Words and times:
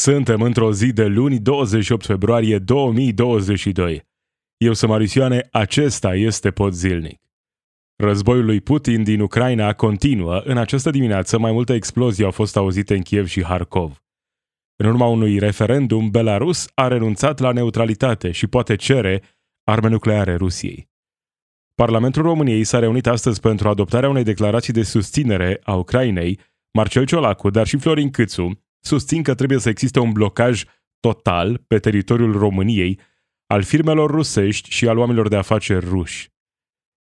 Suntem 0.00 0.42
într-o 0.42 0.72
zi 0.72 0.92
de 0.92 1.04
luni 1.06 1.38
28 1.38 2.04
februarie 2.04 2.58
2022. 2.58 4.06
Eu 4.56 4.72
sunt 4.72 4.90
Marisioane, 4.90 5.48
acesta 5.52 6.14
este 6.14 6.50
pod 6.50 6.72
zilnic. 6.72 7.20
Războiul 7.96 8.44
lui 8.44 8.60
Putin 8.60 9.02
din 9.02 9.20
Ucraina 9.20 9.72
continuă. 9.72 10.40
În 10.44 10.56
această 10.56 10.90
dimineață 10.90 11.38
mai 11.38 11.52
multe 11.52 11.74
explozii 11.74 12.24
au 12.24 12.30
fost 12.30 12.56
auzite 12.56 12.94
în 12.94 13.02
Kiev 13.02 13.26
și 13.26 13.44
Harkov. 13.44 14.02
În 14.76 14.86
urma 14.86 15.06
unui 15.06 15.38
referendum, 15.38 16.10
Belarus 16.10 16.68
a 16.74 16.88
renunțat 16.88 17.38
la 17.38 17.52
neutralitate 17.52 18.30
și 18.30 18.46
poate 18.46 18.76
cere 18.76 19.22
arme 19.64 19.88
nucleare 19.88 20.34
Rusiei. 20.34 20.88
Parlamentul 21.74 22.22
României 22.22 22.64
s-a 22.64 22.78
reunit 22.78 23.06
astăzi 23.06 23.40
pentru 23.40 23.68
adoptarea 23.68 24.08
unei 24.08 24.24
declarații 24.24 24.72
de 24.72 24.82
susținere 24.82 25.60
a 25.62 25.74
Ucrainei. 25.74 26.38
Marcel 26.72 27.06
Ciolacu, 27.06 27.50
dar 27.50 27.66
și 27.66 27.76
Florin 27.76 28.10
Câțu, 28.10 28.60
susțin 28.80 29.22
că 29.22 29.34
trebuie 29.34 29.58
să 29.58 29.68
existe 29.68 29.98
un 29.98 30.12
blocaj 30.12 30.64
total 31.00 31.62
pe 31.66 31.78
teritoriul 31.78 32.38
României 32.38 33.00
al 33.46 33.62
firmelor 33.62 34.10
rusești 34.10 34.70
și 34.70 34.88
al 34.88 34.98
oamenilor 34.98 35.28
de 35.28 35.36
afaceri 35.36 35.86
ruși. 35.86 36.28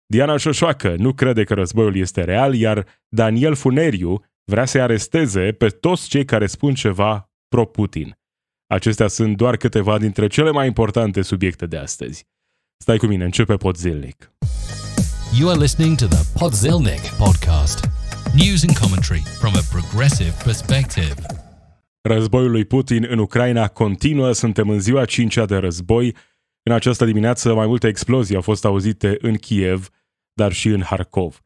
Diana 0.05 0.37
Șoșoacă 0.37 0.95
nu 0.97 1.13
crede 1.13 1.43
că 1.43 1.53
războiul 1.53 1.95
este 1.95 2.23
real, 2.23 2.55
iar 2.55 2.85
Daniel 3.07 3.55
Funeriu 3.55 4.23
vrea 4.43 4.65
să-i 4.65 4.81
aresteze 4.81 5.51
pe 5.51 5.67
toți 5.67 6.09
cei 6.09 6.25
care 6.25 6.45
spun 6.45 6.73
ceva 6.73 7.31
pro-Putin. 7.47 8.17
Acestea 8.67 9.07
sunt 9.07 9.37
doar 9.37 9.57
câteva 9.57 9.97
dintre 9.97 10.27
cele 10.27 10.51
mai 10.51 10.67
importante 10.67 11.21
subiecte 11.21 11.65
de 11.65 11.77
astăzi. 11.77 12.27
Stai 12.77 12.97
cu 12.97 13.05
mine, 13.05 13.23
începe 13.23 13.55
Podzilnic. 13.55 14.31
You 15.39 15.49
are 15.49 15.59
listening 15.59 15.97
to 15.97 16.07
the 16.07 16.39
Podzilnic 16.39 17.01
podcast. 17.17 17.89
News 18.33 18.63
and 18.63 18.77
commentary 18.77 19.23
from 19.39 19.53
a 19.55 19.63
progressive 19.71 20.33
perspective. 20.43 21.48
Războiul 22.01 22.51
lui 22.51 22.65
Putin 22.65 23.05
în 23.09 23.19
Ucraina 23.19 23.67
continuă, 23.67 24.31
suntem 24.31 24.69
în 24.69 24.79
ziua 24.79 25.05
5 25.05 25.35
de 25.35 25.55
război. 25.55 26.15
În 26.63 26.71
această 26.73 27.05
dimineață 27.05 27.53
mai 27.53 27.67
multe 27.67 27.87
explozii 27.87 28.35
au 28.35 28.41
fost 28.41 28.65
auzite 28.65 29.17
în 29.21 29.35
Kiev, 29.35 29.89
dar 30.33 30.51
și 30.51 30.67
în 30.67 30.81
Harkov. 30.81 31.41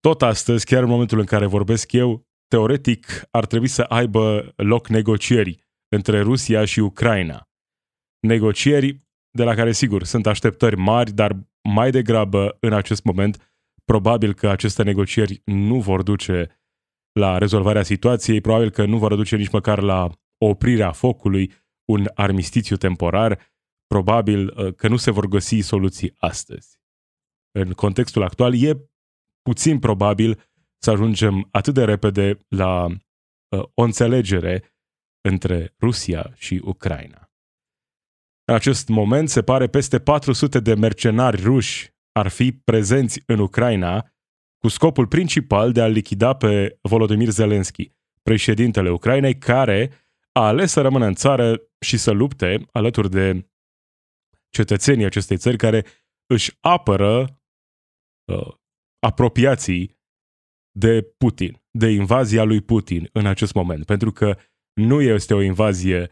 Tot 0.00 0.22
astăzi, 0.22 0.64
chiar 0.64 0.82
în 0.82 0.88
momentul 0.88 1.18
în 1.18 1.24
care 1.24 1.46
vorbesc 1.46 1.92
eu, 1.92 2.26
teoretic 2.48 3.06
ar 3.30 3.46
trebui 3.46 3.68
să 3.68 3.82
aibă 3.82 4.52
loc 4.56 4.88
negocieri 4.88 5.64
între 5.88 6.20
Rusia 6.20 6.64
și 6.64 6.80
Ucraina. 6.80 7.48
Negocieri 8.20 9.06
de 9.30 9.42
la 9.42 9.54
care, 9.54 9.72
sigur, 9.72 10.04
sunt 10.04 10.26
așteptări 10.26 10.76
mari, 10.76 11.12
dar 11.12 11.36
mai 11.62 11.90
degrabă, 11.90 12.56
în 12.60 12.72
acest 12.72 13.04
moment, 13.04 13.54
probabil 13.84 14.34
că 14.34 14.48
aceste 14.48 14.82
negocieri 14.82 15.42
nu 15.44 15.80
vor 15.80 16.02
duce 16.02 16.65
la 17.18 17.38
rezolvarea 17.38 17.82
situației, 17.82 18.40
probabil 18.40 18.70
că 18.70 18.84
nu 18.84 18.98
vor 18.98 19.10
reduce 19.10 19.36
nici 19.36 19.50
măcar 19.50 19.80
la 19.82 20.10
oprirea 20.38 20.92
focului, 20.92 21.52
un 21.84 22.10
armistițiu 22.14 22.76
temporar, 22.76 23.54
probabil 23.86 24.54
uh, 24.56 24.74
că 24.74 24.88
nu 24.88 24.96
se 24.96 25.10
vor 25.10 25.26
găsi 25.26 25.58
soluții 25.58 26.14
astăzi. 26.18 26.78
În 27.58 27.72
contextul 27.72 28.22
actual 28.22 28.62
e 28.62 28.90
puțin 29.42 29.78
probabil 29.78 30.50
să 30.78 30.90
ajungem 30.90 31.48
atât 31.50 31.74
de 31.74 31.84
repede 31.84 32.38
la 32.48 32.84
uh, 32.84 33.62
o 33.74 33.82
înțelegere 33.82 34.74
între 35.28 35.74
Rusia 35.80 36.32
și 36.34 36.60
Ucraina. 36.64 37.30
În 38.44 38.54
acest 38.54 38.88
moment 38.88 39.28
se 39.28 39.42
pare 39.42 39.66
peste 39.66 39.98
400 40.00 40.60
de 40.60 40.74
mercenari 40.74 41.42
ruși 41.42 41.94
ar 42.12 42.28
fi 42.28 42.52
prezenți 42.52 43.22
în 43.26 43.38
Ucraina 43.38 44.10
cu 44.66 44.72
scopul 44.72 45.06
principal 45.06 45.72
de 45.72 45.80
a 45.80 45.86
lichida 45.86 46.32
pe 46.32 46.78
Volodymyr 46.82 47.28
Zelensky, 47.28 47.92
președintele 48.22 48.90
Ucrainei, 48.90 49.38
care 49.38 49.90
a 50.32 50.46
ales 50.46 50.70
să 50.70 50.80
rămână 50.80 51.06
în 51.06 51.14
țară 51.14 51.62
și 51.80 51.96
să 51.96 52.10
lupte 52.10 52.66
alături 52.72 53.10
de 53.10 53.50
cetățenii 54.50 55.04
acestei 55.04 55.36
țări 55.36 55.56
care 55.56 55.84
își 56.26 56.58
apără 56.60 57.40
uh, 58.32 58.54
apropiații 58.98 59.98
de 60.78 61.02
Putin, 61.02 61.62
de 61.70 61.90
invazia 61.90 62.44
lui 62.44 62.60
Putin 62.60 63.08
în 63.12 63.26
acest 63.26 63.54
moment. 63.54 63.84
Pentru 63.84 64.12
că 64.12 64.38
nu 64.72 65.00
este 65.00 65.34
o 65.34 65.42
invazie 65.42 66.10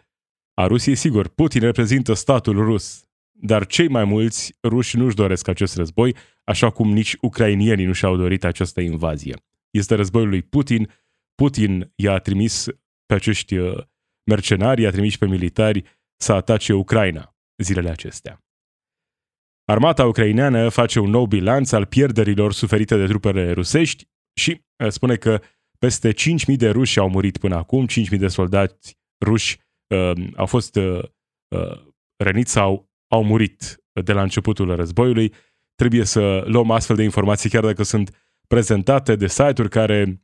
a 0.54 0.66
Rusiei, 0.66 0.96
sigur, 0.96 1.28
Putin 1.28 1.60
reprezintă 1.60 2.12
statul 2.12 2.56
rus, 2.56 3.08
dar 3.46 3.66
cei 3.66 3.88
mai 3.88 4.04
mulți 4.04 4.54
ruși 4.62 4.96
nu-și 4.96 5.14
doresc 5.14 5.48
acest 5.48 5.76
război, 5.76 6.16
așa 6.44 6.70
cum 6.70 6.92
nici 6.92 7.16
ucrainienii 7.20 7.84
nu 7.84 7.92
și-au 7.92 8.16
dorit 8.16 8.44
această 8.44 8.80
invazie. 8.80 9.36
Este 9.70 9.94
războiul 9.94 10.28
lui 10.28 10.42
Putin. 10.42 10.90
Putin 11.34 11.92
i-a 11.94 12.18
trimis 12.18 12.66
pe 13.06 13.14
acești 13.14 13.56
uh, 13.56 13.82
mercenari, 14.24 14.82
i-a 14.82 14.90
trimis 14.90 15.16
pe 15.16 15.26
militari 15.26 15.82
să 16.16 16.32
atace 16.32 16.72
Ucraina 16.72 17.36
zilele 17.56 17.90
acestea. 17.90 18.44
Armata 19.64 20.06
ucraineană 20.06 20.68
face 20.68 20.98
un 20.98 21.10
nou 21.10 21.26
bilanț 21.26 21.72
al 21.72 21.86
pierderilor 21.86 22.52
suferite 22.52 22.96
de 22.96 23.06
trupele 23.06 23.52
rusești 23.52 24.08
și 24.34 24.64
uh, 24.84 24.90
spune 24.90 25.16
că 25.16 25.40
peste 25.78 26.12
5.000 26.12 26.56
de 26.56 26.70
ruși 26.70 26.98
au 26.98 27.08
murit 27.08 27.36
până 27.36 27.56
acum, 27.56 27.86
5.000 27.86 28.18
de 28.18 28.28
soldați 28.28 28.98
ruși 29.24 29.60
uh, 29.86 30.12
au 30.36 30.46
fost 30.46 30.76
uh, 30.76 31.02
uh, 31.48 31.80
răniți 32.16 32.52
sau 32.52 32.92
au 33.14 33.24
murit 33.24 33.84
de 34.04 34.12
la 34.12 34.22
începutul 34.22 34.74
războiului. 34.74 35.32
Trebuie 35.74 36.04
să 36.04 36.44
luăm 36.46 36.70
astfel 36.70 36.96
de 36.96 37.02
informații, 37.02 37.50
chiar 37.50 37.62
dacă 37.62 37.82
sunt 37.82 38.34
prezentate 38.46 39.16
de 39.16 39.28
site-uri 39.28 39.68
care 39.68 40.22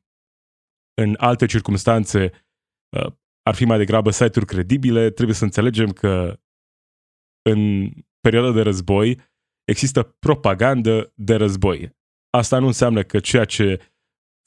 în 0.95 1.15
alte 1.19 1.47
circunstanțe 1.47 2.31
uh, 2.97 3.13
ar 3.43 3.55
fi 3.55 3.65
mai 3.65 3.79
degrabă 3.79 4.11
site-uri 4.11 4.47
credibile. 4.47 5.11
Trebuie 5.11 5.37
să 5.37 5.45
înțelegem 5.45 5.91
că 5.91 6.41
în 7.43 7.91
perioada 8.21 8.53
de 8.53 8.63
război 8.63 9.19
există 9.65 10.03
propagandă 10.03 11.13
de 11.15 11.35
război. 11.35 11.99
Asta 12.31 12.59
nu 12.59 12.67
înseamnă 12.67 13.03
că 13.03 13.21
ceea 13.21 13.45
ce 13.45 13.81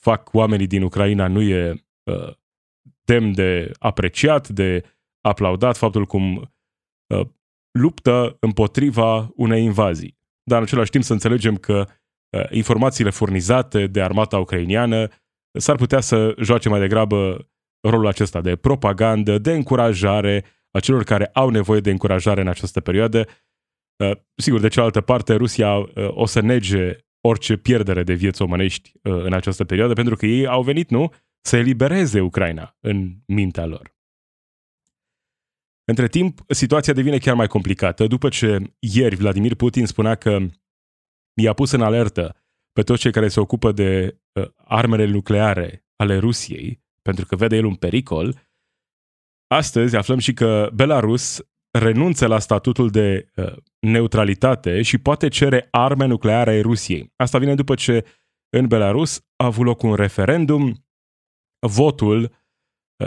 fac 0.02 0.34
oamenii 0.34 0.68
din 0.68 0.84
Ucraina 0.84 1.28
nu 1.28 1.42
e 1.42 1.86
uh, 2.03 2.34
demn 3.03 3.34
de 3.34 3.72
apreciat, 3.80 4.50
de 4.50 4.84
aplaudat, 5.22 5.78
faptul 5.78 6.06
cum 6.06 6.53
uh, 7.08 7.28
luptă 7.79 8.38
împotriva 8.39 9.31
unei 9.35 9.63
invazii. 9.63 10.17
Dar 10.44 10.57
în 10.57 10.63
același 10.63 10.89
timp 10.89 11.03
să 11.03 11.13
înțelegem 11.13 11.56
că 11.56 11.85
uh, 12.29 12.44
informațiile 12.50 13.09
furnizate 13.09 13.88
de 13.88 14.01
armata 14.01 14.38
ucrainiană 14.38 15.07
s-ar 15.59 15.75
putea 15.75 16.00
să 16.00 16.35
joace 16.41 16.69
mai 16.69 16.79
degrabă 16.79 17.47
rolul 17.88 18.07
acesta 18.07 18.41
de 18.41 18.56
propagandă, 18.56 19.38
de 19.38 19.53
încurajare 19.53 20.45
a 20.72 20.79
celor 20.79 21.03
care 21.03 21.25
au 21.25 21.50
nevoie 21.50 21.79
de 21.79 21.91
încurajare 21.91 22.41
în 22.41 22.47
această 22.47 22.81
perioadă. 22.81 23.28
Uh, 24.03 24.11
sigur, 24.35 24.59
de 24.59 24.67
cealaltă 24.67 25.01
parte, 25.01 25.34
Rusia 25.34 25.75
uh, 25.75 25.88
o 25.95 26.25
să 26.25 26.40
nege 26.40 26.97
orice 27.22 27.57
pierdere 27.57 28.03
de 28.03 28.13
vieți 28.13 28.41
omenești 28.41 28.91
uh, 29.03 29.23
în 29.23 29.34
această 29.34 29.63
perioadă, 29.63 29.94
pentru 29.94 30.16
că 30.16 30.25
ei 30.25 30.47
au 30.47 30.63
venit, 30.63 30.90
nu, 30.90 31.13
să 31.41 31.57
elibereze 31.57 32.19
Ucraina 32.19 32.78
în 32.79 33.11
mintea 33.25 33.66
lor. 33.66 33.93
Între 35.86 36.08
timp, 36.08 36.44
situația 36.48 36.94
devine 36.94 37.18
chiar 37.18 37.36
mai 37.36 37.48
complicată 37.48 38.08
după 38.08 38.30
ce 38.30 38.76
ieri 38.80 39.16
Vladimir 39.16 39.56
Putin 39.56 39.86
spunea 39.86 40.16
că 40.16 40.40
i-a 41.42 41.54
pus 41.54 41.72
în 41.72 41.82
alertă 41.82 42.36
pe 42.72 42.82
toți 42.82 43.02
cei 43.02 43.12
care 43.12 43.28
se 43.28 43.40
ocupă 43.40 43.72
de 43.72 44.20
uh, 44.32 44.50
armele 44.56 45.06
nucleare 45.06 45.86
ale 45.96 46.18
Rusiei, 46.18 46.84
pentru 47.02 47.26
că 47.26 47.36
vede 47.36 47.56
el 47.56 47.66
un 47.66 47.76
pericol. 47.76 48.40
Astăzi 49.48 49.96
aflăm 49.96 50.18
și 50.18 50.34
că 50.34 50.70
Belarus 50.74 51.42
renunță 51.72 52.28
la 52.28 52.40
statutul 52.40 52.90
de 52.90 53.32
uh, 53.36 53.56
neutralitate 53.80 54.82
și 54.82 54.98
poate 54.98 55.28
cere 55.28 55.68
arme 55.72 56.06
nucleare 56.06 56.52
ai 56.52 56.62
Rusiei. 56.62 57.14
Asta 57.16 57.38
vine 57.38 57.56
după 57.56 57.76
ce 57.76 58.06
în 58.50 58.68
Belarus 58.68 59.18
a 59.36 59.46
avut 59.46 59.66
loc 59.66 59.82
un 59.82 59.96
referendum, 59.96 60.86
votul 61.60 62.22
Uh, 62.22 62.43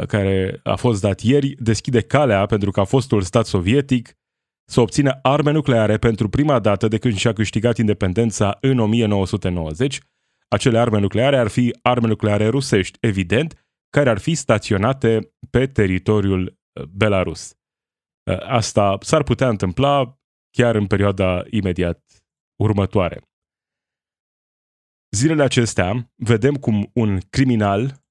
care 0.06 0.60
a 0.62 0.76
fost 0.76 1.00
dat 1.00 1.20
ieri, 1.20 1.54
deschide 1.58 2.00
calea 2.00 2.46
pentru 2.46 2.70
ca 2.70 2.84
fostul 2.84 3.22
stat 3.22 3.46
sovietic 3.46 4.12
să 4.68 4.80
obțină 4.80 5.18
arme 5.22 5.50
nucleare 5.50 5.98
pentru 5.98 6.28
prima 6.28 6.58
dată 6.58 6.88
de 6.88 6.98
când 6.98 7.16
și-a 7.16 7.32
câștigat 7.32 7.76
independența 7.78 8.58
în 8.60 8.78
1990. 8.78 10.00
Acele 10.48 10.78
arme 10.78 10.98
nucleare 10.98 11.38
ar 11.38 11.48
fi 11.48 11.78
arme 11.82 12.06
nucleare 12.06 12.48
rusești, 12.48 12.98
evident, 13.00 13.66
care 13.90 14.10
ar 14.10 14.18
fi 14.18 14.34
staționate 14.34 15.32
pe 15.50 15.66
teritoriul 15.66 16.42
uh, 16.46 16.84
Belarus. 16.84 17.50
Uh, 18.30 18.40
asta 18.40 18.98
s-ar 19.00 19.22
putea 19.22 19.48
întâmpla 19.48 20.18
chiar 20.50 20.74
în 20.74 20.86
perioada 20.86 21.42
imediat 21.50 22.02
următoare. 22.62 23.22
Zilele 25.16 25.42
acestea 25.42 26.12
vedem 26.14 26.54
cum 26.54 26.90
un 26.94 27.20
criminal 27.30 28.04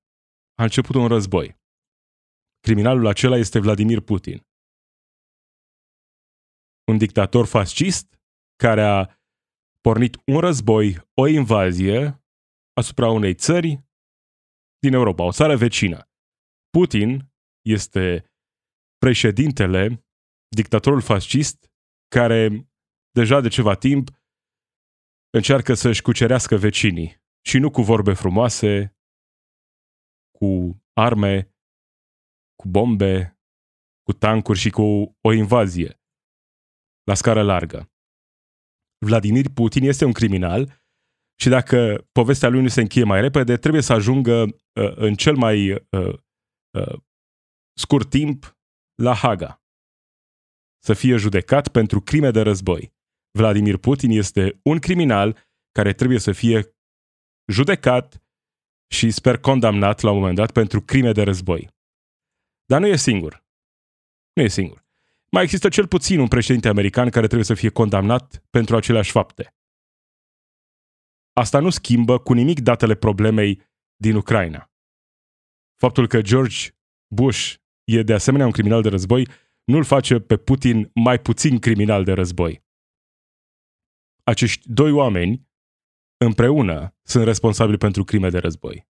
a 0.55 0.63
început 0.63 0.95
un 0.95 1.07
război. 1.07 1.55
Criminalul 2.65 3.07
acela 3.07 3.37
este 3.37 3.59
Vladimir 3.59 3.99
Putin. 3.99 4.47
Un 6.91 6.97
dictator 6.97 7.45
fascist 7.45 8.19
care 8.55 8.81
a 8.81 9.19
pornit 9.81 10.15
un 10.25 10.39
război, 10.39 10.97
o 11.13 11.27
invazie 11.27 12.23
asupra 12.73 13.09
unei 13.09 13.33
țări 13.33 13.83
din 14.79 14.93
Europa, 14.93 15.23
o 15.23 15.31
țară 15.31 15.55
vecină. 15.57 16.09
Putin 16.69 17.33
este 17.61 18.33
președintele, 18.97 20.05
dictatorul 20.47 21.01
fascist, 21.01 21.71
care 22.07 22.69
deja 23.11 23.41
de 23.41 23.47
ceva 23.47 23.75
timp 23.75 24.09
încearcă 25.29 25.73
să-și 25.73 26.01
cucerească 26.01 26.55
vecinii 26.55 27.23
și 27.41 27.57
nu 27.57 27.71
cu 27.71 27.81
vorbe 27.81 28.13
frumoase, 28.13 28.97
cu 30.37 30.81
arme, 30.93 31.54
cu 32.55 32.67
bombe, 32.67 33.39
cu 34.03 34.13
tancuri 34.13 34.59
și 34.59 34.69
cu 34.69 35.17
o 35.21 35.31
invazie 35.31 35.99
la 37.03 37.13
scară 37.13 37.41
largă. 37.41 37.89
Vladimir 39.05 39.49
Putin 39.49 39.83
este 39.83 40.05
un 40.05 40.11
criminal 40.11 40.83
și 41.39 41.49
dacă 41.49 42.07
povestea 42.11 42.49
lui 42.49 42.61
nu 42.61 42.67
se 42.67 42.81
încheie 42.81 43.05
mai 43.05 43.21
repede, 43.21 43.57
trebuie 43.57 43.81
să 43.81 43.93
ajungă 43.93 44.41
uh, 44.41 44.95
în 44.95 45.15
cel 45.15 45.35
mai 45.35 45.71
uh, 45.71 46.19
uh, 46.77 46.99
scurt 47.77 48.09
timp 48.09 48.57
la 48.95 49.13
Haga. 49.13 49.63
Să 50.83 50.93
fie 50.93 51.15
judecat 51.15 51.67
pentru 51.67 52.01
crime 52.01 52.31
de 52.31 52.41
război. 52.41 52.93
Vladimir 53.31 53.77
Putin 53.77 54.11
este 54.11 54.59
un 54.63 54.79
criminal 54.79 55.37
care 55.71 55.93
trebuie 55.93 56.19
să 56.19 56.31
fie 56.31 56.75
judecat 57.51 58.23
și 58.93 59.11
sper 59.11 59.37
condamnat 59.37 60.01
la 60.01 60.11
un 60.11 60.17
moment 60.17 60.35
dat 60.35 60.51
pentru 60.51 60.81
crime 60.81 61.11
de 61.11 61.21
război. 61.21 61.74
Dar 62.65 62.79
nu 62.79 62.87
e 62.87 62.95
singur. 62.95 63.45
Nu 64.33 64.41
e 64.41 64.47
singur. 64.47 64.85
Mai 65.31 65.43
există 65.43 65.69
cel 65.69 65.87
puțin 65.87 66.19
un 66.19 66.27
președinte 66.27 66.67
american 66.67 67.09
care 67.09 67.25
trebuie 67.25 67.45
să 67.45 67.53
fie 67.53 67.69
condamnat 67.69 68.43
pentru 68.49 68.75
aceleași 68.75 69.11
fapte. 69.11 69.55
Asta 71.33 71.59
nu 71.59 71.69
schimbă 71.69 72.19
cu 72.19 72.33
nimic 72.33 72.59
datele 72.59 72.95
problemei 72.95 73.61
din 73.95 74.15
Ucraina. 74.15 74.71
Faptul 75.75 76.07
că 76.07 76.21
George 76.21 76.69
Bush 77.07 77.53
e 77.83 78.03
de 78.03 78.13
asemenea 78.13 78.45
un 78.45 78.51
criminal 78.51 78.81
de 78.81 78.89
război 78.89 79.27
nu-l 79.63 79.83
face 79.83 80.19
pe 80.19 80.37
Putin 80.37 80.91
mai 80.93 81.19
puțin 81.19 81.59
criminal 81.59 82.03
de 82.03 82.11
război. 82.11 82.63
Acești 84.23 84.71
doi 84.71 84.91
oameni 84.91 85.47
împreună 86.17 86.95
sunt 87.01 87.23
responsabili 87.23 87.77
pentru 87.77 88.03
crime 88.03 88.29
de 88.29 88.37
război. 88.37 88.87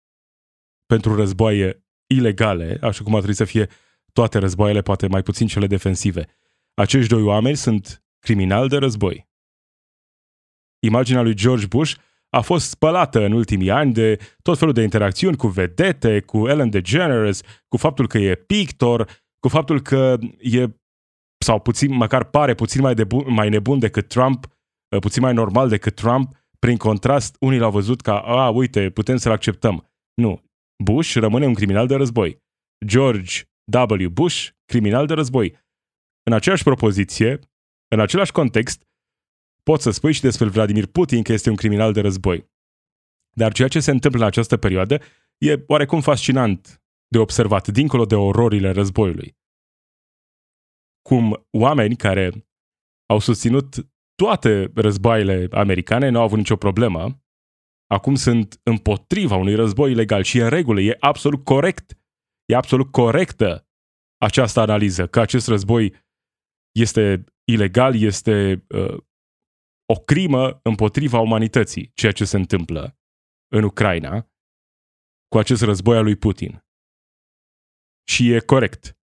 Pentru 0.85 1.15
războaie 1.15 1.83
ilegale, 2.15 2.77
așa 2.81 3.03
cum 3.03 3.13
ar 3.13 3.17
trebui 3.17 3.35
să 3.35 3.45
fie 3.45 3.67
toate 4.13 4.37
războaiele, 4.37 4.81
poate 4.81 5.07
mai 5.07 5.23
puțin 5.23 5.47
cele 5.47 5.67
defensive. 5.67 6.25
Acești 6.73 7.09
doi 7.09 7.21
oameni 7.21 7.55
sunt 7.55 8.03
criminali 8.19 8.69
de 8.69 8.77
război. 8.77 9.29
Imaginea 10.79 11.21
lui 11.21 11.33
George 11.33 11.67
Bush 11.67 11.95
a 12.29 12.41
fost 12.41 12.69
spălată 12.69 13.25
în 13.25 13.31
ultimii 13.31 13.71
ani 13.71 13.93
de 13.93 14.19
tot 14.41 14.57
felul 14.57 14.73
de 14.73 14.81
interacțiuni 14.81 15.37
cu 15.37 15.47
vedete, 15.47 16.21
cu 16.21 16.47
Ellen 16.47 16.69
DeGeneres, 16.69 17.41
cu 17.67 17.77
faptul 17.77 18.07
că 18.07 18.17
e 18.17 18.35
pictor, 18.35 19.09
cu 19.39 19.47
faptul 19.47 19.81
că 19.81 20.17
e, 20.39 20.67
sau 21.37 21.59
puțin, 21.59 21.93
măcar 21.93 22.23
pare 22.23 22.53
puțin 22.53 22.81
mai, 22.81 22.93
bun, 22.93 23.33
mai 23.33 23.49
nebun 23.49 23.79
decât 23.79 24.07
Trump, 24.07 24.47
puțin 24.99 25.21
mai 25.21 25.33
normal 25.33 25.69
decât 25.69 25.95
Trump, 25.95 26.37
prin 26.59 26.77
contrast, 26.77 27.35
unii 27.39 27.59
l-au 27.59 27.71
văzut 27.71 28.01
ca, 28.01 28.19
a, 28.19 28.49
uite, 28.49 28.89
putem 28.89 29.17
să-l 29.17 29.31
acceptăm. 29.31 29.89
Nu. 30.13 30.48
Bush 30.83 31.13
rămâne 31.13 31.45
un 31.45 31.53
criminal 31.53 31.87
de 31.87 31.95
război. 31.95 32.43
George 32.85 33.41
W. 33.99 34.09
Bush, 34.09 34.49
criminal 34.65 35.07
de 35.07 35.13
război. 35.13 35.57
În 36.23 36.33
aceeași 36.33 36.63
propoziție, 36.63 37.39
în 37.87 37.99
același 37.99 38.31
context, 38.31 38.87
poți 39.63 39.83
să 39.83 39.91
spui 39.91 40.13
și 40.13 40.21
despre 40.21 40.47
Vladimir 40.47 40.85
Putin 40.85 41.23
că 41.23 41.31
este 41.33 41.49
un 41.49 41.55
criminal 41.55 41.93
de 41.93 42.01
război. 42.01 42.49
Dar 43.35 43.53
ceea 43.53 43.67
ce 43.67 43.79
se 43.79 43.91
întâmplă 43.91 44.21
în 44.21 44.27
această 44.27 44.57
perioadă 44.57 44.99
e 45.37 45.63
oarecum 45.67 46.01
fascinant 46.01 46.81
de 47.07 47.17
observat, 47.17 47.67
dincolo 47.67 48.05
de 48.05 48.15
ororile 48.15 48.71
războiului. 48.71 49.37
Cum 51.01 51.47
oameni 51.51 51.95
care 51.95 52.47
au 53.05 53.19
susținut 53.19 53.75
toate 54.15 54.71
războaiele 54.75 55.47
americane, 55.51 56.09
nu 56.09 56.17
au 56.17 56.23
avut 56.23 56.37
nicio 56.37 56.55
problemă, 56.55 57.23
acum 57.89 58.15
sunt 58.15 58.59
împotriva 58.63 59.35
unui 59.35 59.55
război 59.55 59.91
ilegal 59.91 60.23
și 60.23 60.37
e 60.37 60.43
în 60.43 60.49
regulă, 60.49 60.81
e 60.81 60.97
absolut 60.99 61.43
corect, 61.43 61.99
e 62.45 62.55
absolut 62.55 62.91
corectă 62.91 63.67
această 64.17 64.59
analiză, 64.59 65.07
că 65.07 65.19
acest 65.19 65.47
război 65.47 65.93
este 66.79 67.23
ilegal, 67.43 67.95
este 67.95 68.65
uh, 68.69 68.97
o 69.85 69.99
crimă 69.99 70.59
împotriva 70.63 71.19
umanității, 71.19 71.91
ceea 71.93 72.11
ce 72.11 72.25
se 72.25 72.37
întâmplă 72.37 72.97
în 73.55 73.63
Ucraina 73.63 74.31
cu 75.27 75.37
acest 75.37 75.61
război 75.61 75.97
al 75.97 76.03
lui 76.03 76.15
Putin. 76.15 76.65
Și 78.09 78.31
e 78.31 78.39
corect. 78.39 78.97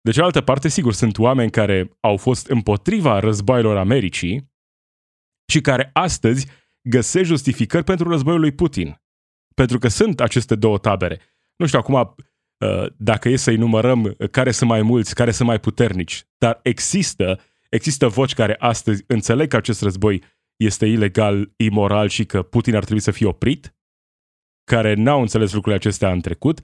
De 0.00 0.10
cealaltă 0.10 0.42
parte, 0.42 0.68
sigur, 0.68 0.92
sunt 0.92 1.18
oameni 1.18 1.50
care 1.50 1.96
au 2.00 2.16
fost 2.16 2.46
împotriva 2.46 3.18
războaielor 3.18 3.76
Americii 3.76 4.52
și 5.52 5.60
care 5.60 5.90
astăzi 5.92 6.46
găsesc 6.82 7.24
justificări 7.24 7.84
pentru 7.84 8.08
războiul 8.08 8.40
lui 8.40 8.52
Putin. 8.52 9.02
Pentru 9.54 9.78
că 9.78 9.88
sunt 9.88 10.20
aceste 10.20 10.54
două 10.54 10.78
tabere. 10.78 11.20
Nu 11.56 11.66
știu 11.66 11.78
acum 11.78 11.94
uh, 11.94 12.86
dacă 12.96 13.28
e 13.28 13.36
să-i 13.36 13.56
numărăm 13.56 14.16
care 14.30 14.50
sunt 14.50 14.70
mai 14.70 14.82
mulți, 14.82 15.14
care 15.14 15.30
sunt 15.30 15.48
mai 15.48 15.60
puternici, 15.60 16.24
dar 16.38 16.60
există, 16.62 17.40
există 17.68 18.08
voci 18.08 18.34
care 18.34 18.56
astăzi 18.58 19.04
înțeleg 19.06 19.48
că 19.48 19.56
acest 19.56 19.82
război 19.82 20.22
este 20.56 20.86
ilegal, 20.86 21.52
imoral 21.56 22.08
și 22.08 22.26
că 22.26 22.42
Putin 22.42 22.74
ar 22.74 22.84
trebui 22.84 23.02
să 23.02 23.10
fie 23.10 23.26
oprit, 23.26 23.74
care 24.64 24.94
n-au 24.94 25.20
înțeles 25.20 25.52
lucrurile 25.52 25.80
acestea 25.80 26.12
în 26.12 26.20
trecut. 26.20 26.60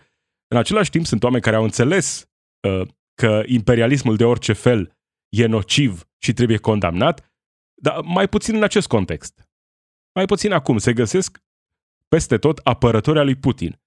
În 0.49 0.57
același 0.57 0.91
timp 0.91 1.07
sunt 1.07 1.23
oameni 1.23 1.43
care 1.43 1.57
au 1.57 1.63
înțeles 1.63 2.31
uh, 2.69 2.89
că 3.15 3.43
imperialismul 3.47 4.17
de 4.17 4.25
orice 4.25 4.53
fel 4.53 4.99
e 5.29 5.47
nociv 5.47 6.09
și 6.19 6.33
trebuie 6.33 6.59
condamnat, 6.59 7.35
dar 7.83 8.01
mai 8.01 8.29
puțin 8.29 8.55
în 8.55 8.63
acest 8.63 8.87
context. 8.87 9.46
Mai 10.17 10.25
puțin 10.25 10.53
acum 10.53 10.79
se 10.79 10.93
găsesc 10.93 11.43
peste 12.09 12.39
tot 12.39 12.59
apărători 12.59 13.19
al 13.19 13.25
lui 13.25 13.37
Putin, 13.37 13.83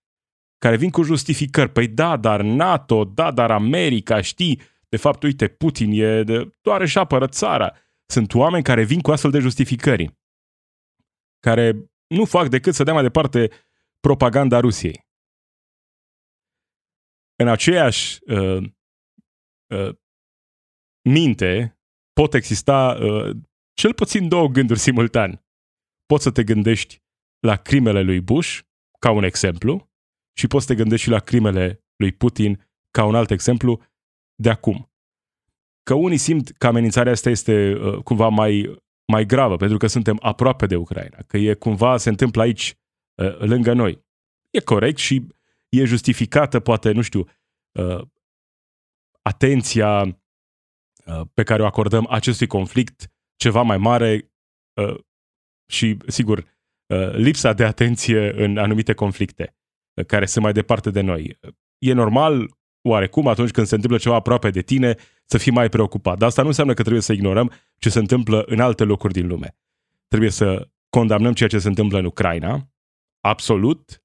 care 0.58 0.78
vin 0.78 0.90
cu 0.90 1.04
justificări. 1.04 1.72
Păi 1.72 1.88
da, 1.88 2.18
dar 2.18 2.42
NATO, 2.42 3.06
da, 3.06 3.32
dar 3.32 3.52
America, 3.52 4.22
știi, 4.22 4.62
de 4.90 4.98
fapt, 4.98 5.24
uite, 5.24 5.48
Putin 5.48 5.92
e 5.92 6.24
de, 6.24 6.52
doar 6.62 6.88
și 6.88 6.98
apără 6.98 7.28
țara. 7.28 7.76
Sunt 8.06 8.34
oameni 8.34 8.64
care 8.64 8.84
vin 8.84 9.02
cu 9.02 9.12
astfel 9.12 9.32
de 9.32 9.40
justificări, 9.40 10.18
care 11.40 11.92
nu 12.08 12.26
fac 12.26 12.48
decât 12.48 12.74
să 12.74 12.84
dea 12.84 12.94
mai 12.94 13.04
departe 13.04 13.52
propaganda 14.00 14.60
Rusiei. 14.60 15.08
În 17.36 17.48
aceeași 17.48 18.20
uh, 18.26 18.64
uh, 19.74 19.96
minte 21.10 21.80
pot 22.14 22.34
exista 22.34 22.98
uh, 23.02 23.38
cel 23.74 23.94
puțin 23.94 24.28
două 24.28 24.48
gânduri 24.48 24.80
simultan. 24.80 25.44
Poți 26.12 26.24
să 26.24 26.32
te 26.32 26.44
gândești 26.44 27.02
la 27.40 27.56
crimele 27.56 28.02
lui 28.02 28.22
Bush, 28.22 28.60
ca 29.00 29.12
un 29.12 29.24
exemplu, 29.24 29.90
și 30.34 30.48
poți 30.48 30.66
să 30.66 30.74
te 30.74 30.78
gândești 30.80 31.06
și 31.06 31.12
la 31.12 31.20
crimele 31.20 31.84
lui 31.96 32.12
Putin, 32.12 32.68
ca 32.92 33.06
un 33.06 33.16
alt 33.16 33.32
exemplu, 33.32 33.82
de 34.36 34.50
acum. 34.50 34.92
Că 35.84 35.94
unii 35.94 36.18
simt 36.18 36.50
că 36.58 36.68
amenințarea 36.68 37.12
asta 37.12 37.30
este 37.30 37.74
uh, 37.74 38.04
cumva 38.04 38.28
mai, 38.28 38.82
mai 39.06 39.26
gravă, 39.26 39.56
pentru 39.56 39.78
că 39.78 39.88
suntem 39.88 40.18
aproape 40.22 40.66
de 40.66 40.76
Ucraina, 40.76 41.18
că 41.28 41.38
e 41.38 41.54
cumva 41.54 41.98
se 41.98 42.10
întâmplă 42.10 42.42
aici, 42.42 42.78
uh, 43.16 43.38
lângă 43.38 43.74
noi. 43.74 44.06
E 44.50 44.60
corect 44.60 44.98
și 44.98 45.28
e 45.70 45.84
justificată, 45.84 46.60
poate, 46.60 46.92
nu 46.92 47.02
știu, 47.02 47.28
uh, 47.72 48.02
atenția 49.22 50.02
uh, 51.06 51.22
pe 51.34 51.44
care 51.44 51.62
o 51.62 51.66
acordăm 51.66 52.08
acestui 52.10 52.48
conflict 52.48 53.12
ceva 53.36 53.62
mai 53.62 53.78
mare 53.78 54.32
uh, 54.74 55.00
și, 55.70 55.98
sigur, 56.08 56.38
uh, 56.38 57.14
lipsa 57.14 57.54
de 57.54 57.64
atenție 57.64 58.44
în 58.44 58.58
anumite 58.58 58.94
conflicte 58.94 59.54
care 60.08 60.26
sunt 60.26 60.44
mai 60.44 60.54
departe 60.54 60.90
de 60.90 61.02
noi. 61.02 61.40
E 61.78 61.94
normal, 61.94 62.58
oarecum, 62.82 63.28
atunci 63.28 63.52
când 63.52 63.68
se 63.68 63.76
întâmplă 63.76 64.00
ceva 64.00 64.16
aproape 64.16 64.50
de 64.50 64.62
tine, 64.62 64.96
să 65.26 65.38
fii 65.38 65.52
mai 65.52 65.70
preocupat. 65.70 66.18
Dar 66.18 66.28
asta 66.28 66.42
nu 66.42 66.48
înseamnă 66.48 66.74
că 66.74 66.82
trebuie 66.82 67.02
să 67.02 67.14
ignorăm 67.14 67.52
ce 67.78 67.90
se 67.90 68.00
întâmplă 68.00 68.44
în 68.46 68.60
alte 68.60 68.84
locuri 68.84 69.14
din 69.14 69.28
lume. 69.28 69.58
Trebuie 70.08 70.30
să 70.30 70.70
condamnăm 70.90 71.34
ceea 71.34 71.50
ce 71.50 71.60
se 71.60 71.68
întâmplă 71.68 71.98
în 71.98 72.06
Ucraina, 72.06 72.70
absolut, 73.20 74.04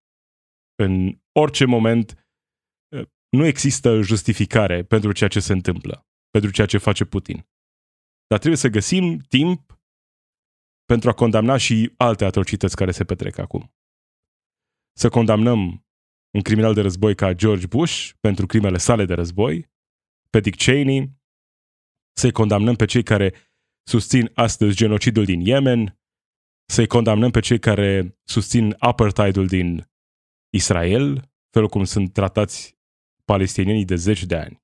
în 0.75 1.18
orice 1.33 1.64
moment 1.64 2.26
nu 3.28 3.44
există 3.44 4.00
justificare 4.00 4.83
pentru 4.83 5.12
ceea 5.12 5.28
ce 5.28 5.40
se 5.40 5.52
întâmplă, 5.52 6.06
pentru 6.30 6.50
ceea 6.50 6.66
ce 6.66 6.78
face 6.78 7.04
Putin. 7.04 7.47
Dar 8.26 8.38
trebuie 8.38 8.61
să 8.61 8.68
găsim 8.68 9.18
timp 9.18 9.80
pentru 10.84 11.08
a 11.08 11.12
condamna 11.12 11.56
și 11.56 11.92
alte 11.96 12.24
atrocități 12.24 12.76
care 12.76 12.90
se 12.90 13.04
petrec 13.04 13.38
acum. 13.38 13.74
Să 14.92 15.08
condamnăm 15.08 15.86
un 16.34 16.42
criminal 16.42 16.74
de 16.74 16.80
război 16.80 17.14
ca 17.14 17.32
George 17.32 17.66
Bush 17.66 18.10
pentru 18.20 18.46
crimele 18.46 18.78
sale 18.78 19.04
de 19.04 19.14
război, 19.14 19.72
pe 20.30 20.40
Dick 20.40 20.56
Cheney, 20.56 21.12
să-i 22.16 22.32
condamnăm 22.32 22.74
pe 22.74 22.84
cei 22.84 23.02
care 23.02 23.34
susțin 23.88 24.30
astăzi 24.34 24.76
genocidul 24.76 25.24
din 25.24 25.40
Yemen, 25.40 25.98
să-i 26.72 26.86
condamnăm 26.86 27.30
pe 27.30 27.40
cei 27.40 27.58
care 27.58 28.18
susțin 28.24 28.76
apartheidul 28.78 29.46
din 29.46 29.90
Israel, 30.52 31.32
felul 31.50 31.68
cum 31.68 31.84
sunt 31.84 32.12
tratați 32.12 32.78
palestinienii 33.24 33.84
de 33.84 33.94
zeci 33.94 34.24
de 34.24 34.36
ani. 34.36 34.62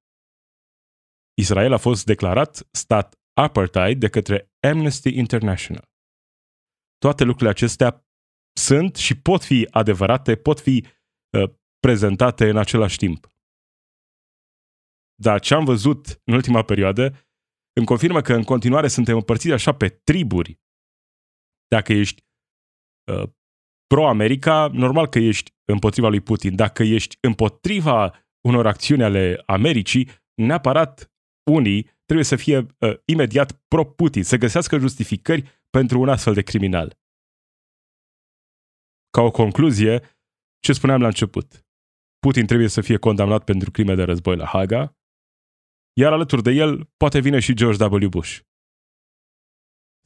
Israel 1.35 1.73
a 1.73 1.77
fost 1.77 2.05
declarat 2.05 2.69
stat 2.71 3.15
apartheid 3.33 4.01
de 4.01 4.09
către 4.09 4.53
Amnesty 4.61 5.17
International. 5.19 5.90
Toate 7.05 7.25
lucrurile 7.25 7.51
acestea 7.51 8.07
sunt 8.59 8.97
și 8.97 9.21
pot 9.21 9.45
fi 9.45 9.69
adevărate, 9.71 10.37
pot 10.37 10.61
fi 10.61 10.87
uh, 11.39 11.51
prezentate 11.79 12.49
în 12.49 12.57
același 12.57 12.97
timp. 12.97 13.27
Dar 15.15 15.41
ce 15.41 15.55
am 15.55 15.65
văzut 15.65 16.21
în 16.25 16.35
ultima 16.35 16.63
perioadă 16.63 17.05
îmi 17.73 17.87
confirmă 17.87 18.21
că 18.21 18.35
în 18.35 18.43
continuare 18.43 18.89
suntem 18.89 19.17
împărțiți 19.17 19.53
așa 19.53 19.75
pe 19.75 19.89
triburi. 19.89 20.61
Dacă 21.67 21.93
ești 21.93 22.23
uh, 23.13 23.29
pro-America, 23.87 24.67
normal 24.73 25.07
că 25.09 25.19
ești 25.19 25.55
împotriva 25.65 26.09
lui 26.09 26.21
Putin. 26.21 26.57
Dacă 26.57 26.83
ești 26.83 27.19
împotriva 27.21 28.25
unor 28.49 28.67
acțiuni 28.67 29.03
ale 29.03 29.43
Americii, 29.47 30.09
neapărat 30.35 31.13
unii 31.51 31.83
trebuie 32.05 32.25
să 32.25 32.37
fie 32.37 32.59
uh, 32.59 32.95
imediat 33.05 33.53
pro-Putin, 33.69 34.25
să 34.25 34.37
găsească 34.37 34.79
justificări 34.79 35.60
pentru 35.71 36.01
un 36.01 36.09
astfel 36.09 36.35
de 36.35 36.43
criminal. 36.43 36.99
Ca 39.11 39.21
o 39.21 39.31
concluzie, 39.31 40.01
ce 40.65 40.73
spuneam 40.73 41.01
la 41.01 41.07
început, 41.07 41.67
Putin 42.19 42.47
trebuie 42.47 42.69
să 42.69 42.81
fie 42.81 42.97
condamnat 42.97 43.45
pentru 43.45 43.71
crime 43.71 43.95
de 43.95 44.03
război 44.03 44.37
la 44.37 44.47
Haga, 44.47 44.97
iar 45.93 46.13
alături 46.13 46.43
de 46.43 46.51
el 46.51 46.85
poate 46.97 47.21
vine 47.21 47.41
și 47.41 47.55
George 47.55 47.85
W. 47.85 48.09
Bush. 48.09 48.39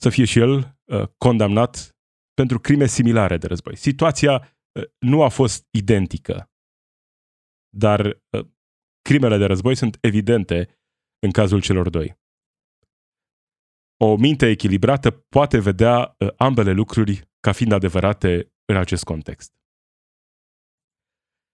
Să 0.00 0.10
fie 0.10 0.24
și 0.24 0.38
el 0.38 0.78
uh, 0.84 1.08
condamnat 1.16 1.96
pentru 2.34 2.58
crime 2.58 2.86
similare 2.86 3.36
de 3.36 3.46
război. 3.46 3.76
Situația 3.76 4.34
uh, 4.72 4.84
nu 4.98 5.22
a 5.22 5.28
fost 5.28 5.66
identică, 5.70 6.50
dar 7.76 8.06
uh, 8.06 8.46
crimele 9.02 9.36
de 9.38 9.44
război 9.44 9.74
sunt 9.74 9.98
evidente 10.00 10.78
în 11.18 11.30
cazul 11.30 11.60
celor 11.60 11.88
doi. 11.88 12.22
O 13.96 14.16
minte 14.16 14.48
echilibrată 14.48 15.10
poate 15.10 15.58
vedea 15.58 16.14
uh, 16.18 16.28
ambele 16.36 16.72
lucruri 16.72 17.28
ca 17.40 17.52
fiind 17.52 17.72
adevărate 17.72 18.52
în 18.64 18.76
acest 18.76 19.04
context. 19.04 19.52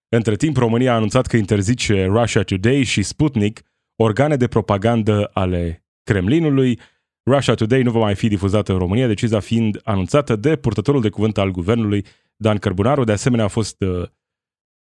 Între 0.09 0.37
timp, 0.37 0.57
România 0.57 0.93
a 0.93 0.97
anunțat 0.97 1.27
că 1.27 1.37
interzice 1.37 2.05
Russia 2.05 2.43
Today 2.43 2.83
și 2.83 3.03
Sputnik, 3.03 3.63
organe 3.97 4.37
de 4.37 4.49
propagandă 4.49 5.31
ale 5.33 5.85
Kremlinului. 6.03 6.79
Russia 7.31 7.55
Today 7.55 7.83
nu 7.83 7.91
va 7.91 7.99
mai 7.99 8.15
fi 8.15 8.29
difuzată 8.29 8.73
în 8.73 8.79
România, 8.79 9.07
decizia 9.07 9.41
fiind 9.41 9.81
anunțată 9.85 10.37
de 10.37 10.57
purtătorul 10.57 11.01
de 11.01 11.09
cuvânt 11.09 11.39
al 11.39 11.51
guvernului, 11.51 12.05
Dan 12.37 12.59
Cărbunaru. 12.59 13.05
De 13.05 13.13
asemenea, 13.13 13.45
a 13.45 13.49
fost 13.49 13.81
uh, 13.81 14.09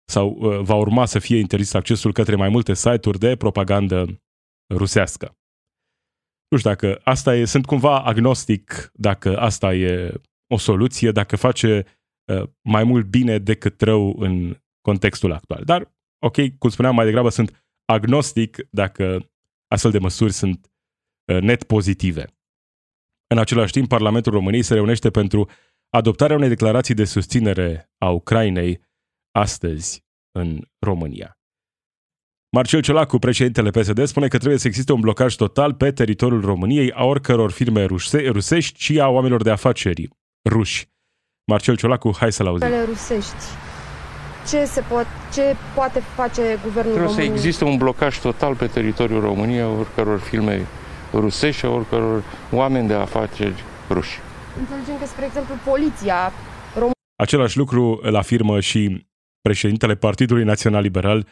sau 0.09 0.29
uh, 0.29 0.59
va 0.61 0.75
urma 0.75 1.05
să 1.05 1.19
fie 1.19 1.37
interzis 1.37 1.73
accesul 1.73 2.13
către 2.13 2.35
mai 2.35 2.49
multe 2.49 2.73
site-uri 2.73 3.19
de 3.19 3.35
propagandă 3.35 4.21
rusească. 4.73 5.36
Nu 6.49 6.57
știu 6.57 6.69
dacă 6.69 6.99
asta 7.03 7.35
e, 7.35 7.45
sunt 7.45 7.65
cumva 7.65 8.03
agnostic 8.03 8.91
dacă 8.93 9.37
asta 9.37 9.73
e 9.73 10.21
o 10.53 10.57
soluție, 10.57 11.11
dacă 11.11 11.35
face 11.35 11.85
uh, 12.31 12.49
mai 12.61 12.83
mult 12.83 13.05
bine 13.05 13.37
decât 13.37 13.81
rău 13.81 14.15
în 14.19 14.57
contextul 14.81 15.31
actual. 15.31 15.63
Dar, 15.63 15.95
ok, 16.25 16.57
cum 16.57 16.69
spuneam 16.69 16.95
mai 16.95 17.05
degrabă, 17.05 17.29
sunt 17.29 17.65
agnostic 17.85 18.67
dacă 18.69 19.31
astfel 19.67 19.91
de 19.91 19.99
măsuri 19.99 20.31
sunt 20.31 20.71
uh, 21.33 21.41
net 21.41 21.63
pozitive. 21.63 22.25
În 23.27 23.37
același 23.37 23.71
timp, 23.71 23.87
Parlamentul 23.87 24.31
României 24.31 24.63
se 24.63 24.73
reunește 24.73 25.09
pentru 25.09 25.49
adoptarea 25.89 26.35
unei 26.35 26.47
declarații 26.47 26.93
de 26.93 27.05
susținere 27.05 27.91
a 27.97 28.09
Ucrainei 28.09 28.81
astăzi 29.31 30.05
în 30.31 30.61
România. 30.79 31.36
Marcel 32.49 32.81
Ciolacu, 32.81 33.17
președintele 33.17 33.69
PSD, 33.69 34.05
spune 34.05 34.27
că 34.27 34.37
trebuie 34.37 34.59
să 34.59 34.67
existe 34.67 34.91
un 34.91 34.99
blocaj 34.99 35.35
total 35.35 35.73
pe 35.73 35.91
teritoriul 35.91 36.41
României 36.41 36.91
a 36.91 37.03
oricăror 37.03 37.51
firme 37.51 37.83
ruse, 37.83 38.27
rusești 38.29 38.83
și 38.83 38.99
a 38.99 39.07
oamenilor 39.07 39.41
de 39.43 39.49
afaceri 39.51 40.09
ruși. 40.49 40.87
Marcel 41.51 41.75
Ciolacu, 41.77 42.15
hai 42.19 42.31
să-l 42.31 42.47
auzim. 42.47 42.67
rusești. 42.85 43.33
Ce, 44.49 44.65
se 44.65 44.81
poate, 44.81 45.07
ce 45.33 45.55
poate 45.75 45.99
face 45.99 46.41
guvernul 46.41 46.91
Trebuie 46.93 47.01
României? 47.03 47.27
să 47.27 47.33
existe 47.33 47.63
un 47.63 47.77
blocaj 47.77 48.17
total 48.19 48.55
pe 48.55 48.67
teritoriul 48.67 49.21
României 49.21 49.61
a 49.61 49.67
oricăror 49.67 50.19
firme 50.19 50.65
rusești 51.13 51.59
și 51.59 51.65
a 51.65 51.69
oricăror 51.69 52.23
oameni 52.51 52.87
de 52.87 52.93
afaceri 52.93 53.63
ruși. 53.89 54.17
Înțelegem 54.59 54.97
că, 54.99 55.05
spre 55.05 55.25
exemplu, 55.25 55.55
poliția 55.65 56.31
Același 57.15 57.57
lucru 57.57 57.99
îl 58.01 58.15
afirmă 58.15 58.59
și 58.59 59.07
președintele 59.41 59.95
Partidului 59.95 60.43
Național 60.43 60.81
Liberal, 60.81 61.27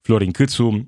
Florin 0.00 0.30
Câțu. 0.30 0.84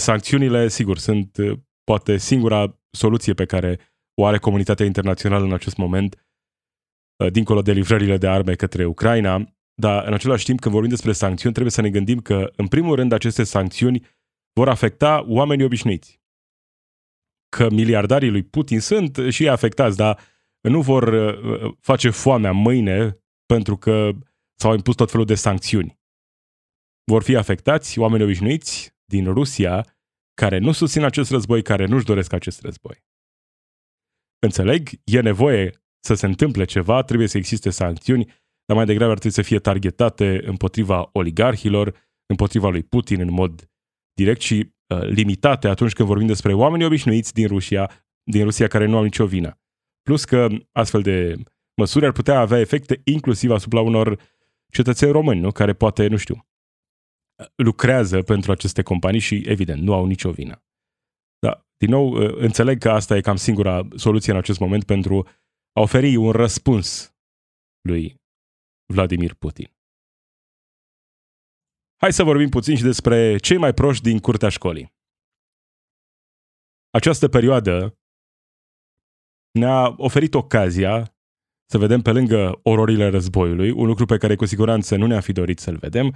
Sancțiunile, 0.00 0.68
sigur, 0.68 0.98
sunt 0.98 1.36
uh, 1.36 1.58
poate 1.84 2.16
singura 2.16 2.80
soluție 2.90 3.34
pe 3.34 3.44
care 3.44 3.78
o 4.14 4.26
are 4.26 4.38
comunitatea 4.38 4.86
internațională 4.86 5.44
în 5.44 5.52
acest 5.52 5.76
moment, 5.76 6.26
uh, 7.24 7.32
dincolo 7.32 7.62
de 7.62 7.72
livrările 7.72 8.16
de 8.16 8.28
arme 8.28 8.54
către 8.54 8.84
Ucraina, 8.84 9.56
dar 9.74 10.06
în 10.06 10.12
același 10.12 10.44
timp, 10.44 10.60
când 10.60 10.74
vorbim 10.74 10.90
despre 10.90 11.12
sancțiuni, 11.12 11.52
trebuie 11.52 11.72
să 11.72 11.80
ne 11.80 11.90
gândim 11.90 12.20
că, 12.20 12.52
în 12.56 12.68
primul 12.68 12.94
rând, 12.94 13.12
aceste 13.12 13.44
sancțiuni 13.44 14.06
vor 14.52 14.68
afecta 14.68 15.24
oamenii 15.26 15.64
obișnuiți. 15.64 16.20
Că 17.56 17.70
miliardarii 17.70 18.30
lui 18.30 18.42
Putin 18.42 18.80
sunt 18.80 19.18
și 19.28 19.42
ei 19.42 19.48
afectați, 19.48 19.96
dar 19.96 20.18
nu 20.60 20.80
vor 20.80 21.02
uh, 21.02 21.74
face 21.80 22.10
foamea 22.10 22.52
mâine 22.52 23.18
pentru 23.46 23.76
că 23.76 24.10
s-au 24.58 24.74
impus 24.74 24.94
tot 24.94 25.10
felul 25.10 25.26
de 25.26 25.34
sancțiuni. 25.34 25.98
Vor 27.10 27.22
fi 27.22 27.36
afectați 27.36 27.98
oameni 27.98 28.22
obișnuiți 28.22 28.94
din 29.04 29.32
Rusia 29.32 29.86
care 30.34 30.58
nu 30.58 30.72
susțin 30.72 31.02
acest 31.02 31.30
război, 31.30 31.62
care 31.62 31.86
nu-și 31.86 32.04
doresc 32.04 32.32
acest 32.32 32.60
război. 32.60 33.04
Înțeleg, 34.38 34.88
e 35.04 35.20
nevoie 35.20 35.72
să 36.00 36.14
se 36.14 36.26
întâmple 36.26 36.64
ceva, 36.64 37.02
trebuie 37.02 37.28
să 37.28 37.36
existe 37.36 37.70
sancțiuni, 37.70 38.24
dar 38.64 38.76
mai 38.76 38.86
degrabă 38.86 39.10
ar 39.10 39.18
trebui 39.18 39.36
să 39.36 39.42
fie 39.42 39.58
targetate 39.58 40.40
împotriva 40.44 41.08
oligarhilor, 41.12 41.94
împotriva 42.26 42.68
lui 42.68 42.82
Putin 42.82 43.20
în 43.20 43.30
mod 43.30 43.70
direct 44.14 44.40
și 44.40 44.74
uh, 44.94 45.00
limitate 45.00 45.68
atunci 45.68 45.92
când 45.92 46.08
vorbim 46.08 46.26
despre 46.26 46.54
oameni 46.54 46.84
obișnuiți 46.84 47.32
din 47.32 47.46
Rusia, 47.46 47.90
din 48.22 48.44
Rusia 48.44 48.68
care 48.68 48.86
nu 48.86 48.96
au 48.96 49.02
nicio 49.02 49.26
vină. 49.26 49.60
Plus 50.02 50.24
că 50.24 50.48
astfel 50.72 51.02
de 51.02 51.34
măsuri 51.76 52.06
ar 52.06 52.12
putea 52.12 52.38
avea 52.40 52.58
efecte 52.58 53.00
inclusiv 53.04 53.50
asupra 53.50 53.80
unor 53.80 54.20
cetățeni 54.72 55.12
români, 55.12 55.40
nu? 55.40 55.50
care 55.50 55.72
poate, 55.72 56.06
nu 56.06 56.16
știu, 56.16 56.46
lucrează 57.54 58.22
pentru 58.22 58.50
aceste 58.50 58.82
companii 58.82 59.20
și, 59.20 59.42
evident, 59.46 59.82
nu 59.82 59.92
au 59.92 60.06
nicio 60.06 60.30
vină. 60.30 60.64
Da, 61.38 61.66
din 61.76 61.90
nou, 61.90 62.12
înțeleg 62.38 62.78
că 62.78 62.90
asta 62.90 63.16
e 63.16 63.20
cam 63.20 63.36
singura 63.36 63.88
soluție 63.96 64.32
în 64.32 64.38
acest 64.38 64.58
moment 64.58 64.84
pentru 64.84 65.28
a 65.72 65.80
oferi 65.80 66.16
un 66.16 66.30
răspuns 66.30 67.16
lui 67.80 68.20
Vladimir 68.92 69.34
Putin. 69.34 69.74
Hai 71.96 72.12
să 72.12 72.22
vorbim 72.22 72.48
puțin 72.48 72.76
și 72.76 72.82
despre 72.82 73.36
cei 73.36 73.56
mai 73.56 73.74
proști 73.74 74.02
din 74.02 74.18
curtea 74.18 74.48
școlii. 74.48 74.94
Această 76.90 77.28
perioadă 77.28 77.98
ne-a 79.50 79.94
oferit 79.96 80.34
ocazia 80.34 81.16
să 81.70 81.78
vedem 81.78 82.02
pe 82.02 82.12
lângă 82.12 82.60
ororile 82.62 83.08
războiului, 83.08 83.70
un 83.70 83.86
lucru 83.86 84.04
pe 84.04 84.16
care 84.16 84.36
cu 84.36 84.44
siguranță 84.44 84.96
nu 84.96 85.06
ne-am 85.06 85.20
fi 85.20 85.32
dorit 85.32 85.58
să-l 85.58 85.76
vedem, 85.76 86.14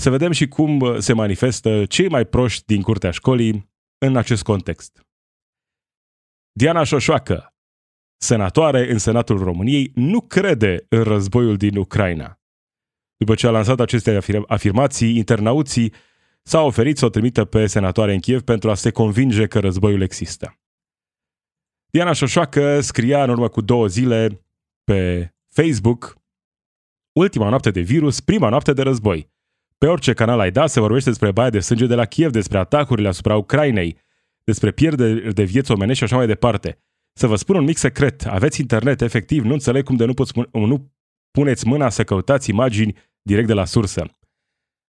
să 0.00 0.10
vedem 0.10 0.32
și 0.32 0.48
cum 0.48 1.00
se 1.00 1.12
manifestă 1.12 1.84
cei 1.84 2.08
mai 2.08 2.24
proști 2.24 2.64
din 2.66 2.82
curtea 2.82 3.10
școlii 3.10 3.70
în 3.98 4.16
acest 4.16 4.42
context. 4.42 5.06
Diana 6.52 6.84
Șoșoacă, 6.84 7.54
senatoare 8.16 8.90
în 8.90 8.98
Senatul 8.98 9.38
României, 9.38 9.92
nu 9.94 10.20
crede 10.20 10.86
în 10.88 11.02
războiul 11.02 11.56
din 11.56 11.76
Ucraina. 11.76 12.40
După 13.16 13.34
ce 13.34 13.46
a 13.46 13.50
lansat 13.50 13.80
aceste 13.80 14.18
afirmații, 14.46 15.16
internauții 15.16 15.92
s-au 16.42 16.66
oferit 16.66 16.98
să 16.98 17.04
o 17.04 17.08
trimită 17.08 17.44
pe 17.44 17.66
senatoare 17.66 18.12
în 18.12 18.20
Kiev 18.20 18.42
pentru 18.42 18.70
a 18.70 18.74
se 18.74 18.90
convinge 18.90 19.46
că 19.46 19.60
războiul 19.60 20.00
există. 20.00 20.60
Diana 21.90 22.12
Șoșoacă 22.12 22.80
scria 22.80 23.22
în 23.22 23.30
urmă 23.30 23.48
cu 23.48 23.60
două 23.60 23.86
zile 23.86 24.44
pe 24.84 25.32
Facebook 25.48 26.18
Ultima 27.12 27.48
noapte 27.48 27.70
de 27.70 27.80
virus, 27.80 28.20
prima 28.20 28.48
noapte 28.48 28.72
de 28.72 28.82
război. 28.82 29.30
Pe 29.80 29.86
orice 29.86 30.12
canal 30.12 30.40
ai 30.40 30.50
da, 30.50 30.66
se 30.66 30.80
vorbește 30.80 31.08
despre 31.08 31.30
baia 31.30 31.50
de 31.50 31.60
sânge 31.60 31.86
de 31.86 31.94
la 31.94 32.04
Kiev, 32.04 32.30
despre 32.30 32.58
atacurile 32.58 33.08
asupra 33.08 33.36
Ucrainei, 33.36 33.96
despre 34.44 34.70
pierderi 34.70 35.34
de 35.34 35.42
vieți 35.42 35.70
omenești 35.70 35.98
și 35.98 36.04
așa 36.04 36.16
mai 36.16 36.26
departe. 36.26 36.78
Să 37.12 37.26
vă 37.26 37.36
spun 37.36 37.56
un 37.56 37.64
mic 37.64 37.76
secret, 37.76 38.26
aveți 38.26 38.60
internet, 38.60 39.00
efectiv, 39.00 39.44
nu 39.44 39.52
înțeleg 39.52 39.84
cum 39.84 39.96
de 39.96 40.04
nu, 40.04 40.14
poți, 40.14 40.32
nu 40.52 40.92
puneți 41.30 41.66
mâna 41.66 41.88
să 41.88 42.04
căutați 42.04 42.50
imagini 42.50 42.96
direct 43.22 43.46
de 43.46 43.52
la 43.52 43.64
sursă. 43.64 44.04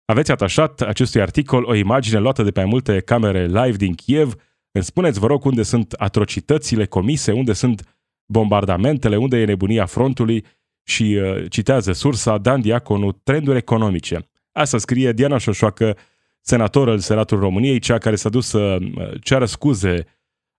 Aveți 0.05 0.31
atașat 0.31 0.81
acestui 0.81 1.21
articol 1.21 1.63
o 1.63 1.73
imagine 1.73 2.19
luată 2.19 2.43
de 2.43 2.51
pe 2.51 2.59
mai 2.59 2.69
multe 2.69 2.99
camere 2.99 3.45
live 3.45 3.77
din 3.77 3.93
Kiev. 3.93 4.33
Îmi 4.71 4.83
spuneți, 4.83 5.19
vă 5.19 5.27
rog, 5.27 5.45
unde 5.45 5.63
sunt 5.63 5.91
atrocitățile 5.91 6.85
comise, 6.85 7.31
unde 7.31 7.53
sunt 7.53 7.97
bombardamentele, 8.25 9.17
unde 9.17 9.37
e 9.37 9.45
nebunia 9.45 9.85
frontului 9.85 10.45
și 10.83 11.19
uh, 11.21 11.49
citează 11.49 11.91
sursa 11.91 12.37
Dan 12.37 12.61
Diaconu, 12.61 13.11
trenduri 13.11 13.57
economice. 13.57 14.29
Asta 14.51 14.77
scrie 14.77 15.11
Diana 15.11 15.37
Șoșoacă, 15.37 15.97
senator 16.41 16.89
al 16.89 16.99
Senatului 16.99 17.43
României, 17.43 17.79
cea 17.79 17.97
care 17.97 18.15
s-a 18.15 18.29
dus 18.29 18.47
să 18.47 18.77
uh, 18.81 19.21
ceară 19.21 19.45
scuze 19.45 20.05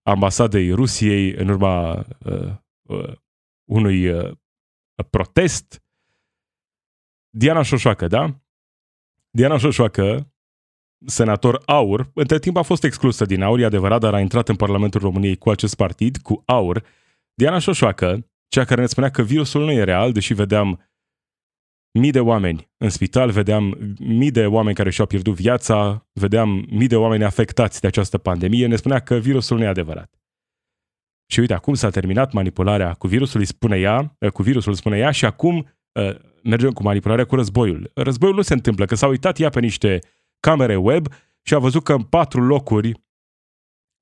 ambasadei 0.03 0.71
Rusiei 0.71 1.33
în 1.33 1.49
urma 1.49 2.07
uh, 2.25 2.53
uh, 2.83 3.13
unui 3.65 4.09
uh, 4.09 4.31
protest. 5.11 5.83
Diana 7.31 7.63
Șoșoacă, 7.63 8.07
da? 8.07 8.41
Diana 9.31 9.57
Șoșoacă, 9.57 10.33
senator 11.07 11.63
AUR, 11.67 12.11
între 12.15 12.39
timp 12.39 12.57
a 12.57 12.63
fost 12.63 12.85
exclusă 12.85 13.25
din 13.25 13.43
AUR, 13.43 13.61
e 13.61 13.65
adevărat, 13.65 14.01
dar 14.01 14.15
a 14.15 14.21
intrat 14.21 14.49
în 14.49 14.57
Parlamentul 14.57 15.01
României 15.01 15.37
cu 15.37 15.51
acest 15.51 15.75
partid, 15.75 16.17
cu 16.17 16.43
AUR. 16.47 16.85
Diana 17.35 17.59
Șoșoacă, 17.59 18.31
cea 18.49 18.65
care 18.65 18.81
ne 18.81 18.87
spunea 18.87 19.11
că 19.11 19.23
virusul 19.23 19.65
nu 19.65 19.73
e 19.73 19.85
real, 19.85 20.13
deși 20.13 20.35
vedeam 20.35 20.90
mii 21.93 22.11
de 22.11 22.21
oameni 22.21 22.71
în 22.77 22.89
spital, 22.89 23.31
vedeam 23.31 23.97
mii 23.99 24.31
de 24.31 24.47
oameni 24.47 24.77
care 24.77 24.91
și-au 24.91 25.07
pierdut 25.07 25.35
viața, 25.35 26.07
vedeam 26.13 26.67
mii 26.71 26.87
de 26.87 26.97
oameni 26.97 27.25
afectați 27.25 27.81
de 27.81 27.87
această 27.87 28.19
pandemie, 28.19 28.67
ne 28.67 28.77
spunea 28.77 28.99
că 28.99 29.15
virusul 29.15 29.59
nu 29.59 29.65
e 29.65 29.67
adevărat. 29.67 30.21
Și 31.31 31.41
uite, 31.41 31.55
acum 31.55 31.75
s-a 31.75 31.91
terminat 31.91 32.33
manipularea 32.33 32.95
cu 32.95 33.07
virusul, 33.07 33.41
îi 33.41 33.47
spune 33.47 33.79
ea, 33.79 34.17
eh, 34.19 34.31
cu 34.31 34.43
virusul 34.43 34.75
spune 34.75 34.99
ea 34.99 35.11
și 35.11 35.25
acum 35.25 35.57
uh, 35.93 36.15
mergem 36.43 36.71
cu 36.71 36.83
manipularea 36.83 37.25
cu 37.25 37.35
războiul. 37.35 37.91
Războiul 37.95 38.35
nu 38.35 38.43
se 38.43 38.53
întâmplă, 38.53 38.85
că 38.85 38.95
s-a 38.95 39.07
uitat 39.07 39.39
ea 39.39 39.51
pe 39.51 39.61
niște 39.61 39.99
camere 40.41 40.77
web 40.77 41.07
și 41.43 41.55
a 41.55 41.59
văzut 41.59 41.85
că 41.85 41.93
în 41.93 42.03
patru 42.03 42.41
locuri 42.41 42.93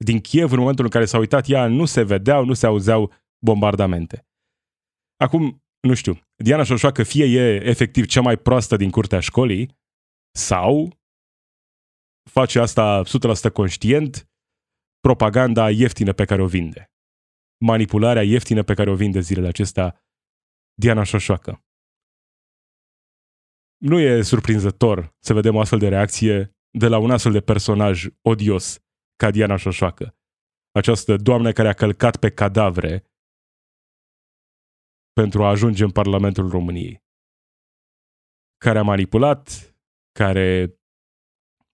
din 0.05 0.21
Kiev, 0.21 0.53
în 0.53 0.59
momentul 0.59 0.85
în 0.85 0.91
care 0.91 1.05
s-a 1.05 1.19
uitat 1.19 1.49
ea, 1.49 1.67
nu 1.67 1.85
se 1.85 2.03
vedeau, 2.03 2.45
nu 2.45 2.53
se 2.53 2.67
auzeau 2.67 3.13
bombardamente. 3.39 4.27
Acum, 5.17 5.63
nu 5.89 5.95
știu, 5.95 6.21
Diana 6.37 6.63
Șoșoacă 6.63 7.03
fie 7.03 7.25
e 7.25 7.69
efectiv 7.69 8.07
cea 8.07 8.21
mai 8.21 8.37
proastă 8.37 8.77
din 8.77 8.91
curtea 8.91 9.21
școlii 9.21 9.77
sau 10.37 10.99
face 12.31 12.59
asta 12.59 13.03
100% 13.49 13.53
conștient, 13.53 14.29
propaganda 15.01 15.71
ieftină 15.71 16.13
pe 16.13 16.25
care 16.25 16.43
o 16.43 16.47
vinde. 16.47 16.91
Manipularea 17.65 18.23
ieftină 18.23 18.63
pe 18.63 18.75
care 18.75 18.91
o 18.91 18.95
vinde 18.95 19.21
zilele 19.21 19.49
acestea 19.49 20.05
Diana 20.75 21.03
Șoșoacă. 21.03 21.63
Nu 23.77 23.99
e 23.99 24.23
surprinzător 24.23 25.17
să 25.19 25.33
vedem 25.33 25.55
o 25.55 25.61
astfel 25.61 25.79
de 25.79 25.89
reacție 25.89 26.57
de 26.71 26.87
la 26.87 26.99
un 26.99 27.11
astfel 27.11 27.33
de 27.33 27.41
personaj 27.41 28.07
odios 28.23 28.79
ca 29.17 29.31
Diana 29.31 29.57
Șoșoacă. 29.57 30.17
Această 30.71 31.17
doamnă 31.17 31.53
care 31.53 31.69
a 31.69 31.73
călcat 31.73 32.17
pe 32.17 32.31
cadavre 32.31 33.05
pentru 35.21 35.45
a 35.45 35.49
ajunge 35.49 35.85
în 35.85 35.91
Parlamentul 35.91 36.49
României. 36.49 37.05
Care 38.57 38.79
a 38.79 38.83
manipulat, 38.83 39.75
care 40.13 40.79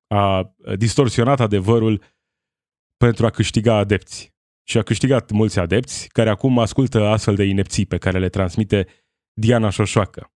a 0.07 0.55
distorsionat 0.77 1.41
adevărul 1.41 2.03
pentru 2.97 3.27
a 3.27 3.31
câștiga 3.31 3.75
adepți. 3.75 4.35
Și 4.69 4.79
a 4.79 4.83
câștigat 4.83 5.31
mulți 5.31 5.59
adepți 5.59 6.09
care 6.09 6.31
acum 6.31 6.59
ascultă 6.59 6.99
astfel 7.07 7.35
de 7.35 7.45
inepții 7.45 7.87
pe 7.87 7.99
care 7.99 8.19
le 8.19 8.29
transmite 8.29 8.87
Diana 9.41 9.71
Șoșoacă. 9.71 10.33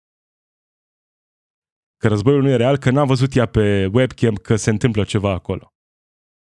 Că 1.97 2.09
războiul 2.09 2.43
nu 2.43 2.49
e 2.49 2.57
real, 2.57 2.77
că 2.79 2.91
n-a 2.91 3.05
văzut 3.05 3.35
ea 3.35 3.47
pe 3.47 3.87
webcam 3.93 4.35
că 4.35 4.57
se 4.57 4.71
întâmplă 4.71 5.05
ceva 5.05 5.31
acolo. 5.31 5.75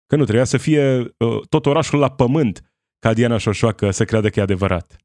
Că 0.07 0.17
nu 0.17 0.23
trebuia 0.23 0.45
să 0.45 0.57
fie 0.57 0.99
uh, 0.99 1.47
tot 1.49 1.67
orașul 1.67 1.99
la 1.99 2.11
pământ 2.11 2.75
ca 2.99 3.13
Diana 3.13 3.37
Șoșoacă 3.37 3.91
să 3.91 4.05
creadă 4.05 4.29
că 4.29 4.39
e 4.39 4.43
adevărat. 4.43 5.00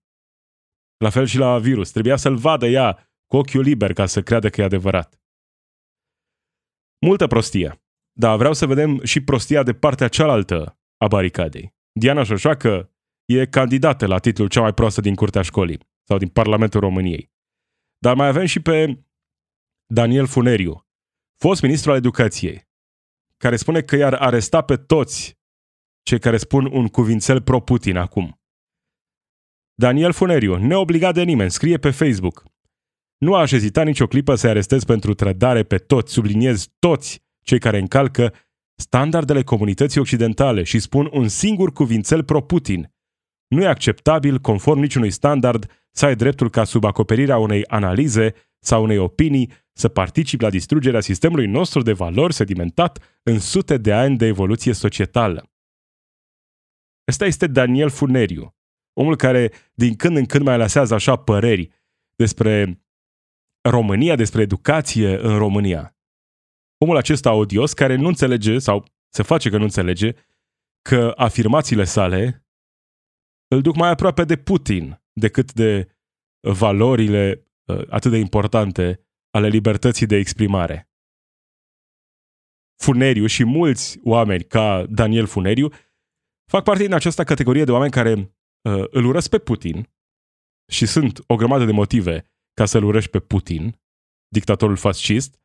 La 0.97 1.09
fel 1.09 1.25
și 1.25 1.37
la 1.37 1.59
virus. 1.59 1.91
Trebuia 1.91 2.15
să-l 2.15 2.35
vadă 2.35 2.65
ea 2.65 3.09
cu 3.25 3.37
ochiul 3.37 3.61
liber 3.61 3.93
ca 3.93 4.05
să 4.05 4.21
creadă 4.21 4.49
că 4.49 4.61
e 4.61 4.63
adevărat. 4.63 5.21
Multă 7.05 7.27
prostie. 7.27 7.81
Dar 8.19 8.37
vreau 8.37 8.53
să 8.53 8.65
vedem 8.65 9.03
și 9.03 9.23
prostia 9.23 9.63
de 9.63 9.73
partea 9.73 10.07
cealaltă 10.07 10.79
a 10.97 11.07
baricadei. 11.07 11.75
Diana 11.99 12.23
Șoșoacă 12.23 12.95
e 13.25 13.45
candidată 13.45 14.05
la 14.07 14.19
titlul 14.19 14.47
cea 14.47 14.61
mai 14.61 14.73
proastă 14.73 15.01
din 15.01 15.15
curtea 15.15 15.41
școlii 15.41 15.79
sau 16.07 16.17
din 16.17 16.27
Parlamentul 16.27 16.79
României. 16.79 17.31
Dar 17.97 18.15
mai 18.15 18.27
avem 18.27 18.45
și 18.45 18.59
pe 18.59 19.05
Daniel 19.93 20.27
Funeriu, 20.27 20.87
fost 21.39 21.61
ministru 21.61 21.91
al 21.91 21.97
educației, 21.97 22.67
care 23.37 23.55
spune 23.55 23.81
că 23.81 23.95
i-ar 23.95 24.13
aresta 24.13 24.61
pe 24.61 24.77
toți 24.77 25.37
cei 26.03 26.19
care 26.19 26.37
spun 26.37 26.65
un 26.65 26.87
cuvințel 26.87 27.41
pro-Putin 27.41 27.97
acum. 27.97 28.41
Daniel 29.77 30.11
Funeriu, 30.11 30.55
neobligat 30.55 31.13
de 31.13 31.23
nimeni, 31.23 31.51
scrie 31.51 31.77
pe 31.77 31.89
Facebook. 31.89 32.43
Nu 33.17 33.35
aș 33.35 33.51
ezita 33.51 33.83
nicio 33.83 34.07
clipă 34.07 34.35
să 34.35 34.47
arestez 34.47 34.83
pentru 34.83 35.13
trădare 35.13 35.63
pe 35.63 35.77
toți, 35.77 36.13
subliniez 36.13 36.67
toți 36.79 37.23
cei 37.41 37.59
care 37.59 37.79
încalcă 37.79 38.33
standardele 38.75 39.43
comunității 39.43 39.99
occidentale 39.99 40.63
și 40.63 40.79
spun 40.79 41.09
un 41.11 41.27
singur 41.27 41.73
cuvințel 41.73 42.23
pro-Putin. 42.23 42.93
Nu 43.47 43.61
e 43.61 43.67
acceptabil, 43.67 44.39
conform 44.39 44.79
niciunui 44.79 45.11
standard, 45.11 45.71
să 45.91 46.05
ai 46.05 46.15
dreptul 46.15 46.49
ca 46.49 46.63
sub 46.63 46.83
acoperirea 46.83 47.37
unei 47.37 47.65
analize 47.67 48.33
sau 48.59 48.83
unei 48.83 48.97
opinii 48.97 49.51
să 49.73 49.87
participi 49.87 50.43
la 50.43 50.49
distrugerea 50.49 50.99
sistemului 50.99 51.47
nostru 51.47 51.81
de 51.81 51.93
valori 51.93 52.33
sedimentat 52.33 53.19
în 53.23 53.39
sute 53.39 53.77
de 53.77 53.93
ani 53.93 54.17
de 54.17 54.25
evoluție 54.25 54.73
societală. 54.73 55.49
Ăsta 57.07 57.25
este 57.25 57.47
Daniel 57.47 57.89
Funeriu, 57.89 58.54
Omul 58.97 59.15
care 59.15 59.51
din 59.73 59.95
când 59.95 60.17
în 60.17 60.25
când 60.25 60.43
mai 60.45 60.57
lasează 60.57 60.93
așa 60.93 61.15
păreri 61.15 61.69
despre 62.15 62.81
România, 63.69 64.15
despre 64.15 64.41
educație 64.41 65.15
în 65.15 65.37
România. 65.37 65.97
Omul 66.77 66.97
acesta 66.97 67.33
odios 67.33 67.73
care 67.73 67.95
nu 67.95 68.07
înțelege 68.07 68.59
sau 68.59 68.85
se 69.09 69.23
face 69.23 69.49
că 69.49 69.57
nu 69.57 69.63
înțelege 69.63 70.13
că 70.89 71.13
afirmațiile 71.15 71.83
sale 71.83 72.45
îl 73.47 73.61
duc 73.61 73.75
mai 73.75 73.89
aproape 73.89 74.23
de 74.23 74.35
Putin 74.35 75.03
decât 75.13 75.53
de 75.53 75.97
valorile 76.39 77.47
uh, 77.65 77.87
atât 77.89 78.11
de 78.11 78.17
importante 78.17 78.99
ale 79.29 79.47
libertății 79.47 80.05
de 80.05 80.15
exprimare. 80.15 80.89
Funeriu 82.83 83.25
și 83.25 83.43
mulți 83.43 83.99
oameni 84.03 84.43
ca 84.43 84.85
Daniel 84.89 85.25
Funeriu 85.25 85.69
fac 86.51 86.63
parte 86.63 86.83
din 86.83 86.93
această 86.93 87.23
categorie 87.23 87.63
de 87.63 87.71
oameni 87.71 87.91
care 87.91 88.35
uh, 88.65 88.85
îl 88.89 89.05
urăsc 89.05 89.29
pe 89.29 89.39
Putin 89.39 89.89
și 90.71 90.85
sunt 90.85 91.23
o 91.27 91.35
grămadă 91.35 91.65
de 91.65 91.71
motive 91.71 92.31
ca 92.53 92.65
să-l 92.65 92.83
urăști 92.83 93.09
pe 93.09 93.19
Putin, 93.19 93.81
dictatorul 94.27 94.75
fascist, 94.75 95.39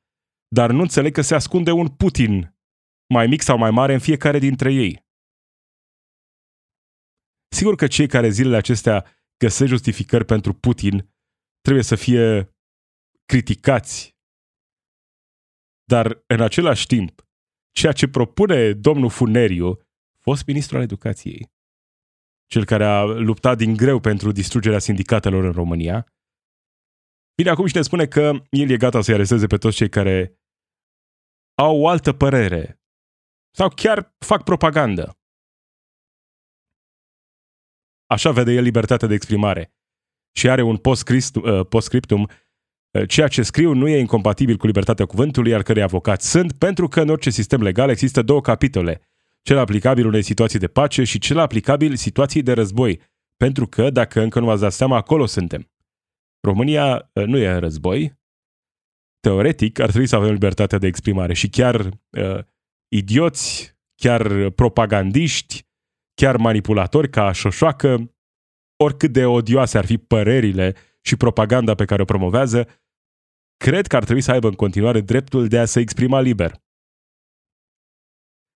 dar 0.49 0.71
nu 0.71 0.81
înțeleg 0.81 1.13
că 1.13 1.21
se 1.21 1.35
ascunde 1.35 1.71
un 1.71 1.89
Putin 1.89 2.57
mai 3.15 3.27
mic 3.27 3.41
sau 3.41 3.59
mai 3.59 3.71
mare 3.71 3.93
în 3.93 3.99
fiecare 3.99 4.39
dintre 4.39 4.73
ei. 4.73 5.09
Sigur 7.53 7.75
că 7.75 7.87
cei 7.87 8.07
care 8.07 8.29
zilele 8.29 8.57
acestea 8.57 9.07
găsesc 9.37 9.71
justificări 9.71 10.25
pentru 10.25 10.53
Putin 10.55 11.15
trebuie 11.61 11.85
să 11.85 11.97
fie 11.97 12.55
criticați. 13.25 14.17
Dar 15.85 16.23
în 16.27 16.41
același 16.41 16.87
timp, 16.87 17.29
ceea 17.71 17.93
ce 17.93 18.09
propune 18.09 18.73
domnul 18.73 19.11
Funeriu, 19.11 19.81
fost 20.19 20.47
ministru 20.47 20.77
al 20.77 20.83
educației, 20.83 21.53
cel 22.51 22.65
care 22.65 22.85
a 22.85 23.03
luptat 23.03 23.57
din 23.57 23.77
greu 23.77 24.01
pentru 24.01 24.33
distrugerea 24.33 24.79
sindicatelor 24.79 25.45
în 25.45 25.53
România. 25.53 26.07
Bine, 27.35 27.51
acum 27.51 27.67
și 27.67 27.77
ne 27.77 27.83
spune 27.83 28.07
că 28.07 28.33
el 28.51 28.71
e 28.71 28.77
gata 28.77 29.01
să-i 29.01 29.15
aresteze 29.15 29.47
pe 29.47 29.57
toți 29.57 29.77
cei 29.77 29.89
care 29.89 30.41
au 31.55 31.81
o 31.81 31.89
altă 31.89 32.13
părere 32.13 32.81
sau 33.57 33.69
chiar 33.69 34.15
fac 34.19 34.45
propagandă. 34.45 35.19
Așa 38.07 38.31
vede 38.31 38.53
el 38.53 38.63
libertatea 38.63 39.09
de 39.09 39.15
exprimare 39.15 39.73
și 40.37 40.49
are 40.49 40.63
un 40.63 40.79
uh, 40.83 41.67
postscriptum 41.69 42.23
uh, 42.23 43.09
Ceea 43.09 43.29
ce 43.29 43.43
scriu 43.43 43.73
nu 43.73 43.89
e 43.89 43.99
incompatibil 43.99 44.57
cu 44.57 44.67
libertatea 44.67 45.07
cuvântului, 45.07 45.51
iar 45.51 45.63
cărei 45.63 45.83
avocat 45.83 46.23
sunt, 46.23 46.53
pentru 46.53 46.89
că 46.89 47.01
în 47.01 47.09
orice 47.09 47.31
sistem 47.31 47.63
legal 47.63 47.89
există 47.91 48.23
două 48.23 48.41
capitole– 48.41 49.01
cel 49.43 49.59
aplicabil 49.59 50.07
unei 50.07 50.23
situații 50.23 50.59
de 50.59 50.69
pace 50.69 51.05
și 51.05 51.19
cel 51.19 51.39
aplicabil 51.39 51.97
situației 51.97 52.43
de 52.43 52.53
război, 52.53 53.01
pentru 53.37 53.67
că, 53.67 53.91
dacă 53.91 54.21
încă 54.21 54.41
nu 54.41 54.47
v-ați 54.47 54.61
dat 54.61 54.73
seama, 54.73 54.97
acolo 54.97 55.27
suntem. 55.27 55.71
România 56.41 57.11
uh, 57.13 57.25
nu 57.25 57.37
e 57.37 57.49
în 57.49 57.61
război. 57.61 58.19
Teoretic, 59.21 59.79
ar 59.79 59.89
trebui 59.89 60.07
să 60.07 60.17
avem 60.17 60.33
libertatea 60.33 60.79
de 60.79 60.87
exprimare 60.87 61.35
și 61.35 61.49
chiar 61.49 61.81
uh, 62.11 62.39
idioți, 62.89 63.77
chiar 63.95 64.51
propagandiști, 64.51 65.69
chiar 66.15 66.37
manipulatori 66.37 67.11
ca 67.11 67.33
șoșoacă, 67.33 68.15
oricât 68.77 69.13
de 69.13 69.25
odioase 69.25 69.79
ar 69.79 69.85
fi 69.85 69.99
părerile 69.99 70.75
și 71.01 71.17
propaganda 71.17 71.75
pe 71.75 71.85
care 71.85 72.03
o 72.03 72.05
promovează, 72.05 72.69
cred 73.57 73.87
că 73.87 73.97
ar 73.97 74.05
trebui 74.05 74.23
să 74.23 74.31
aibă 74.31 74.49
în 74.49 74.55
continuare 74.55 75.01
dreptul 75.01 75.49
de 75.49 75.59
a 75.59 75.65
se 75.65 75.81
exprima 75.81 76.21
liber. 76.21 76.63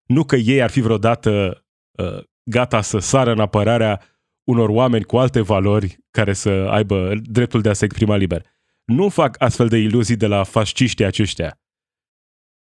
Nu 0.07 0.25
că 0.25 0.37
ei 0.37 0.63
ar 0.63 0.71
fi 0.71 0.81
vreodată 0.81 1.65
uh, 1.91 2.23
gata 2.43 2.81
să 2.81 2.99
sară 2.99 3.31
în 3.33 3.41
apărarea 3.41 4.01
unor 4.45 4.69
oameni 4.69 5.05
cu 5.05 5.19
alte 5.19 5.41
valori 5.41 5.99
care 6.11 6.33
să 6.33 6.51
aibă 6.51 7.15
dreptul 7.15 7.61
de 7.61 7.69
a 7.69 7.73
se 7.73 7.85
exprima 7.85 8.17
liber. 8.17 8.47
Nu 8.85 9.09
fac 9.09 9.43
astfel 9.43 9.69
de 9.69 9.77
iluzii 9.77 10.17
de 10.17 10.27
la 10.27 10.43
fasciștii 10.43 11.05
aceștia. 11.05 11.61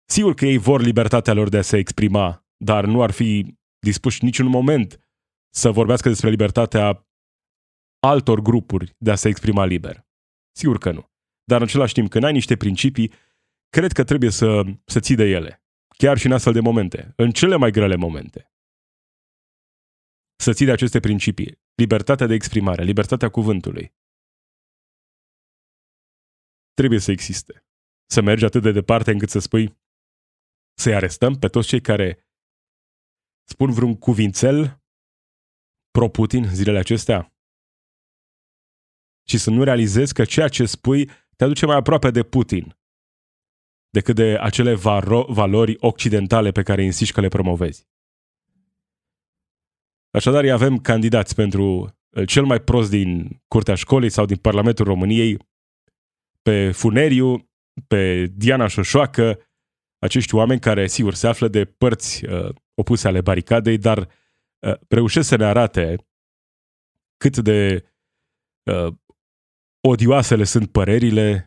Sigur 0.08 0.34
că 0.34 0.46
ei 0.46 0.56
vor 0.56 0.80
libertatea 0.80 1.32
lor 1.32 1.48
de 1.48 1.58
a 1.58 1.62
se 1.62 1.76
exprima, 1.76 2.46
dar 2.56 2.84
nu 2.84 3.02
ar 3.02 3.10
fi 3.10 3.56
dispuși 3.78 4.24
niciun 4.24 4.46
moment 4.46 5.00
să 5.54 5.70
vorbească 5.70 6.08
despre 6.08 6.30
libertatea 6.30 7.06
altor 8.06 8.40
grupuri 8.40 8.94
de 8.98 9.10
a 9.10 9.14
se 9.14 9.28
exprima 9.28 9.64
liber. 9.64 10.06
Sigur 10.52 10.78
că 10.78 10.90
nu. 10.90 11.10
Dar 11.44 11.60
în 11.60 11.66
același 11.66 11.92
timp, 11.92 12.10
când 12.10 12.24
ai 12.24 12.32
niște 12.32 12.56
principii, 12.56 13.12
cred 13.68 13.92
că 13.92 14.04
trebuie 14.04 14.30
să, 14.30 14.62
să 14.84 15.00
ții 15.00 15.14
de 15.14 15.24
ele. 15.24 15.65
Chiar 15.96 16.18
și 16.18 16.26
în 16.26 16.32
astfel 16.32 16.52
de 16.52 16.60
momente. 16.60 17.12
În 17.16 17.30
cele 17.30 17.56
mai 17.56 17.70
grele 17.70 17.96
momente. 17.96 18.52
Să 20.36 20.52
ții 20.52 20.66
de 20.66 20.72
aceste 20.72 21.00
principii. 21.00 21.60
Libertatea 21.74 22.26
de 22.26 22.34
exprimare, 22.34 22.82
libertatea 22.82 23.28
cuvântului. 23.28 23.94
Trebuie 26.74 26.98
să 26.98 27.10
existe. 27.10 27.66
Să 28.06 28.20
mergi 28.20 28.44
atât 28.44 28.62
de 28.62 28.72
departe 28.72 29.10
încât 29.10 29.28
să 29.28 29.38
spui 29.38 29.78
să-i 30.78 30.94
arestăm 30.94 31.38
pe 31.38 31.48
toți 31.48 31.68
cei 31.68 31.80
care 31.80 32.28
spun 33.48 33.72
vreun 33.72 33.98
cuvințel 33.98 34.82
pro-Putin 35.90 36.44
zilele 36.54 36.78
acestea? 36.78 37.34
Și 39.28 39.38
să 39.38 39.50
nu 39.50 39.62
realizezi 39.62 40.14
că 40.14 40.24
ceea 40.24 40.48
ce 40.48 40.64
spui 40.64 41.10
te 41.36 41.44
aduce 41.44 41.66
mai 41.66 41.76
aproape 41.76 42.10
de 42.10 42.22
Putin 42.22 42.76
decât 43.96 44.14
de 44.14 44.38
acele 44.40 44.74
varo- 44.74 45.26
valori 45.28 45.76
occidentale 45.80 46.50
pe 46.50 46.62
care 46.62 46.82
insiști 46.82 47.14
că 47.14 47.20
le 47.20 47.28
promovezi. 47.28 47.86
Așadar, 50.10 50.48
avem 50.48 50.78
candidați 50.78 51.34
pentru 51.34 51.64
uh, 52.10 52.26
cel 52.26 52.44
mai 52.44 52.60
prost 52.60 52.90
din 52.90 53.42
curtea 53.48 53.74
școlii 53.74 54.10
sau 54.10 54.24
din 54.24 54.36
Parlamentul 54.36 54.84
României, 54.84 55.38
pe 56.42 56.70
Funeriu, 56.70 57.50
pe 57.86 58.26
Diana 58.26 58.66
Șoșoacă, 58.66 59.38
acești 59.98 60.34
oameni 60.34 60.60
care, 60.60 60.86
sigur, 60.86 61.14
se 61.14 61.26
află 61.26 61.48
de 61.48 61.64
părți 61.64 62.24
uh, 62.24 62.54
opuse 62.74 63.08
ale 63.08 63.20
baricadei, 63.20 63.78
dar 63.78 63.98
uh, 63.98 64.74
reușesc 64.88 65.28
să 65.28 65.36
ne 65.36 65.44
arate 65.44 66.06
cât 67.16 67.36
de 67.36 67.84
uh, 68.62 68.94
odioasele 69.80 70.44
sunt 70.44 70.70
părerile, 70.70 71.45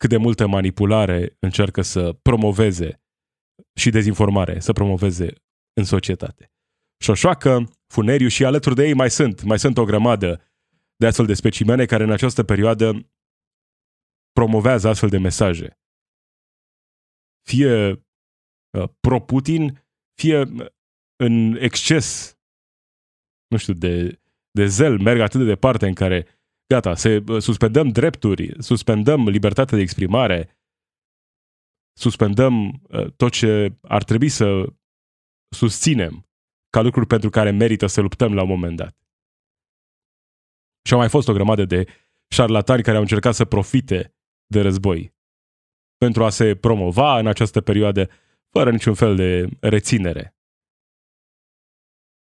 cât 0.00 0.08
de 0.08 0.16
multă 0.16 0.46
manipulare 0.46 1.36
încearcă 1.38 1.82
să 1.82 2.12
promoveze 2.12 3.02
și 3.74 3.90
dezinformare, 3.90 4.60
să 4.60 4.72
promoveze 4.72 5.32
în 5.72 5.84
societate. 5.84 6.52
Șoșoacă, 7.02 7.64
Funeriu 7.86 8.28
și 8.28 8.44
alături 8.44 8.74
de 8.74 8.86
ei 8.86 8.94
mai 8.94 9.10
sunt, 9.10 9.42
mai 9.42 9.58
sunt 9.58 9.78
o 9.78 9.84
grămadă 9.84 10.42
de 10.96 11.06
astfel 11.06 11.26
de 11.26 11.34
specimene 11.34 11.84
care 11.84 12.04
în 12.04 12.10
această 12.10 12.42
perioadă 12.42 13.10
promovează 14.32 14.88
astfel 14.88 15.08
de 15.08 15.18
mesaje. 15.18 15.78
Fie 17.48 17.90
uh, 17.90 18.88
pro-Putin, 19.00 19.84
fie 20.20 20.38
uh, 20.40 20.66
în 21.16 21.56
exces, 21.60 22.38
nu 23.46 23.56
știu, 23.56 23.72
de, 23.72 24.20
de 24.50 24.66
zel, 24.66 24.98
merg 24.98 25.20
atât 25.20 25.40
de 25.40 25.46
departe 25.46 25.86
în 25.86 25.94
care, 25.94 26.26
gata, 26.74 26.94
se, 26.94 27.24
uh, 27.28 27.42
suspendăm 27.42 27.88
drepturi, 27.88 28.62
suspendăm 28.62 29.28
libertatea 29.28 29.76
de 29.76 29.82
exprimare, 29.82 30.58
suspendăm 31.98 32.82
uh, 32.88 33.12
tot 33.16 33.32
ce 33.32 33.78
ar 33.82 34.04
trebui 34.04 34.28
să 34.28 34.64
susținem 35.56 36.28
ca 36.70 36.80
lucruri 36.80 37.06
pentru 37.06 37.30
care 37.30 37.50
merită 37.50 37.86
să 37.86 38.00
luptăm 38.00 38.34
la 38.34 38.42
un 38.42 38.48
moment 38.48 38.76
dat. 38.76 38.96
Și 40.86 40.92
au 40.92 40.98
mai 40.98 41.08
fost 41.08 41.28
o 41.28 41.32
grămadă 41.32 41.64
de 41.64 41.84
șarlatani 42.34 42.82
care 42.82 42.96
au 42.96 43.02
încercat 43.02 43.34
să 43.34 43.44
profite 43.44 44.14
de 44.46 44.60
război 44.60 45.14
pentru 45.96 46.24
a 46.24 46.30
se 46.30 46.56
promova 46.56 47.18
în 47.18 47.26
această 47.26 47.60
perioadă 47.60 48.10
fără 48.50 48.70
niciun 48.70 48.94
fel 48.94 49.16
de 49.16 49.48
reținere. 49.60 50.34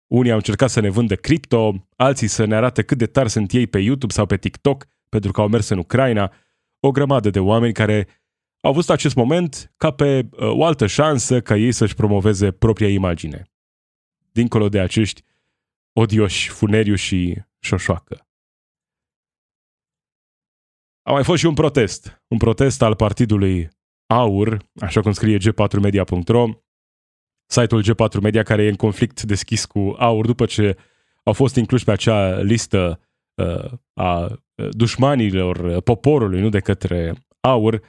Unii 0.06 0.30
au 0.30 0.36
încercat 0.36 0.70
să 0.70 0.80
ne 0.80 0.88
vândă 0.88 1.16
cripto, 1.16 1.86
alții 1.96 2.28
să 2.28 2.44
ne 2.44 2.54
arate 2.54 2.82
cât 2.82 2.98
de 2.98 3.06
tari 3.06 3.30
sunt 3.30 3.52
ei 3.52 3.66
pe 3.66 3.78
YouTube 3.78 4.12
sau 4.12 4.26
pe 4.26 4.36
TikTok 4.36 4.86
pentru 5.08 5.30
că 5.30 5.40
au 5.40 5.48
mers 5.48 5.68
în 5.68 5.78
Ucraina, 5.78 6.32
o 6.80 6.90
grămadă 6.90 7.30
de 7.30 7.40
oameni 7.40 7.72
care 7.72 8.08
au 8.60 8.72
văzut 8.72 8.90
acest 8.90 9.14
moment 9.14 9.72
ca 9.76 9.90
pe 9.90 10.28
uh, 10.30 10.38
o 10.38 10.64
altă 10.64 10.86
șansă 10.86 11.40
ca 11.40 11.56
ei 11.56 11.72
să-și 11.72 11.94
promoveze 11.94 12.52
propria 12.52 12.88
imagine. 12.88 13.42
Dincolo 14.32 14.68
de 14.68 14.80
acești 14.80 15.22
odioși 15.92 16.50
Funeriu 16.50 16.94
și 16.94 17.42
Șoșoacă. 17.58 18.26
A 21.02 21.12
mai 21.12 21.24
fost 21.24 21.38
și 21.38 21.46
un 21.46 21.54
protest. 21.54 22.22
Un 22.28 22.38
protest 22.38 22.82
al 22.82 22.96
partidului 22.96 23.68
AUR, 24.06 24.58
așa 24.80 25.00
cum 25.00 25.12
scrie 25.12 25.38
g4media.ro, 25.38 26.48
site-ul 27.46 27.82
G4 27.82 28.20
Media 28.22 28.42
care 28.42 28.62
e 28.62 28.68
în 28.68 28.76
conflict 28.76 29.22
deschis 29.22 29.64
cu 29.64 29.94
AUR 29.98 30.26
după 30.26 30.44
ce 30.44 30.76
au 31.22 31.32
fost 31.32 31.56
incluși 31.56 31.84
pe 31.84 31.90
acea 31.90 32.40
listă 32.40 33.00
uh, 33.34 33.70
a 33.94 34.20
uh, 34.20 34.68
dușmanilor 34.70 35.80
poporului, 35.80 36.40
nu 36.40 36.48
de 36.48 36.60
către 36.60 37.14
AUR, 37.40 37.80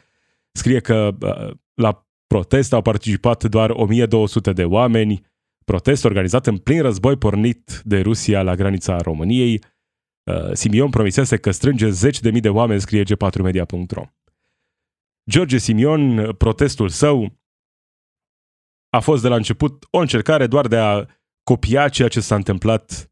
scrie 0.51 0.79
că 0.79 1.15
uh, 1.21 1.55
la 1.73 2.07
protest 2.27 2.73
au 2.73 2.81
participat 2.81 3.43
doar 3.43 3.69
1200 3.69 4.53
de 4.53 4.63
oameni, 4.63 5.25
protest 5.65 6.05
organizat 6.05 6.47
în 6.47 6.57
plin 6.57 6.81
război 6.81 7.17
pornit 7.17 7.81
de 7.85 7.99
Rusia 8.01 8.41
la 8.41 8.55
granița 8.55 8.97
României, 8.97 9.61
Uh, 10.27 10.53
Simion 10.53 10.89
promisese 10.89 11.37
că 11.37 11.51
strânge 11.51 11.89
zeci 11.89 12.19
de 12.19 12.31
mii 12.31 12.41
de 12.41 12.49
oameni, 12.49 12.81
scrie 12.81 13.03
g4media.ro. 13.03 14.03
George 15.29 15.57
Simion, 15.57 16.33
protestul 16.33 16.89
său 16.89 17.37
a 18.89 18.99
fost 18.99 19.21
de 19.21 19.27
la 19.27 19.35
început 19.35 19.85
o 19.91 19.97
încercare 19.97 20.47
doar 20.47 20.67
de 20.67 20.77
a 20.77 21.05
copia 21.43 21.89
ceea 21.89 22.07
ce 22.07 22.19
s-a 22.19 22.35
întâmplat 22.35 23.11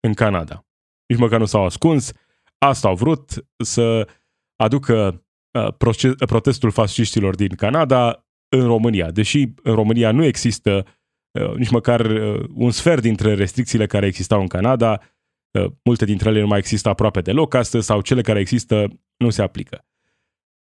în 0.00 0.14
Canada. 0.14 0.66
Nici 1.06 1.18
măcar 1.18 1.38
nu 1.38 1.44
s-au 1.44 1.64
ascuns, 1.64 2.12
asta 2.58 2.88
au 2.88 2.94
vrut 2.94 3.46
să 3.64 4.08
aducă 4.56 5.24
uh, 5.58 5.74
protestul 6.26 6.70
fasciștilor 6.70 7.34
din 7.34 7.54
Canada 7.54 8.26
în 8.48 8.66
România. 8.66 9.10
Deși 9.10 9.48
în 9.62 9.74
România 9.74 10.10
nu 10.10 10.24
există 10.24 10.86
uh, 11.40 11.54
nici 11.54 11.70
măcar 11.70 12.06
un 12.54 12.70
sfert 12.70 13.02
dintre 13.02 13.34
restricțiile 13.34 13.86
care 13.86 14.06
existau 14.06 14.40
în 14.40 14.46
Canada, 14.46 15.00
multe 15.84 16.04
dintre 16.04 16.28
ele 16.28 16.40
nu 16.40 16.46
mai 16.46 16.58
există 16.58 16.88
aproape 16.88 17.20
deloc 17.20 17.54
astăzi 17.54 17.86
sau 17.86 18.00
cele 18.00 18.20
care 18.20 18.40
există 18.40 19.00
nu 19.16 19.30
se 19.30 19.42
aplică. 19.42 19.84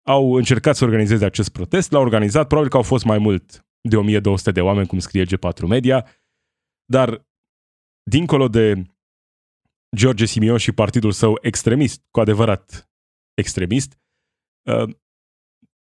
Au 0.02 0.32
încercat 0.32 0.76
să 0.76 0.84
organizeze 0.84 1.24
acest 1.24 1.48
protest, 1.48 1.90
l-au 1.90 2.02
organizat, 2.02 2.46
probabil 2.46 2.70
că 2.70 2.76
au 2.76 2.82
fost 2.82 3.04
mai 3.04 3.18
mult 3.18 3.66
de 3.88 3.96
1200 3.96 4.50
de 4.50 4.60
oameni, 4.60 4.86
cum 4.86 4.98
scrie 4.98 5.24
G4 5.24 5.66
Media, 5.68 6.06
dar 6.84 7.26
dincolo 8.10 8.48
de 8.48 8.84
George 9.96 10.24
Simion 10.24 10.58
și 10.58 10.72
partidul 10.72 11.12
său 11.12 11.38
extremist, 11.40 12.02
cu 12.10 12.20
adevărat 12.20 12.90
extremist, 13.34 14.00
uh, 14.70 14.94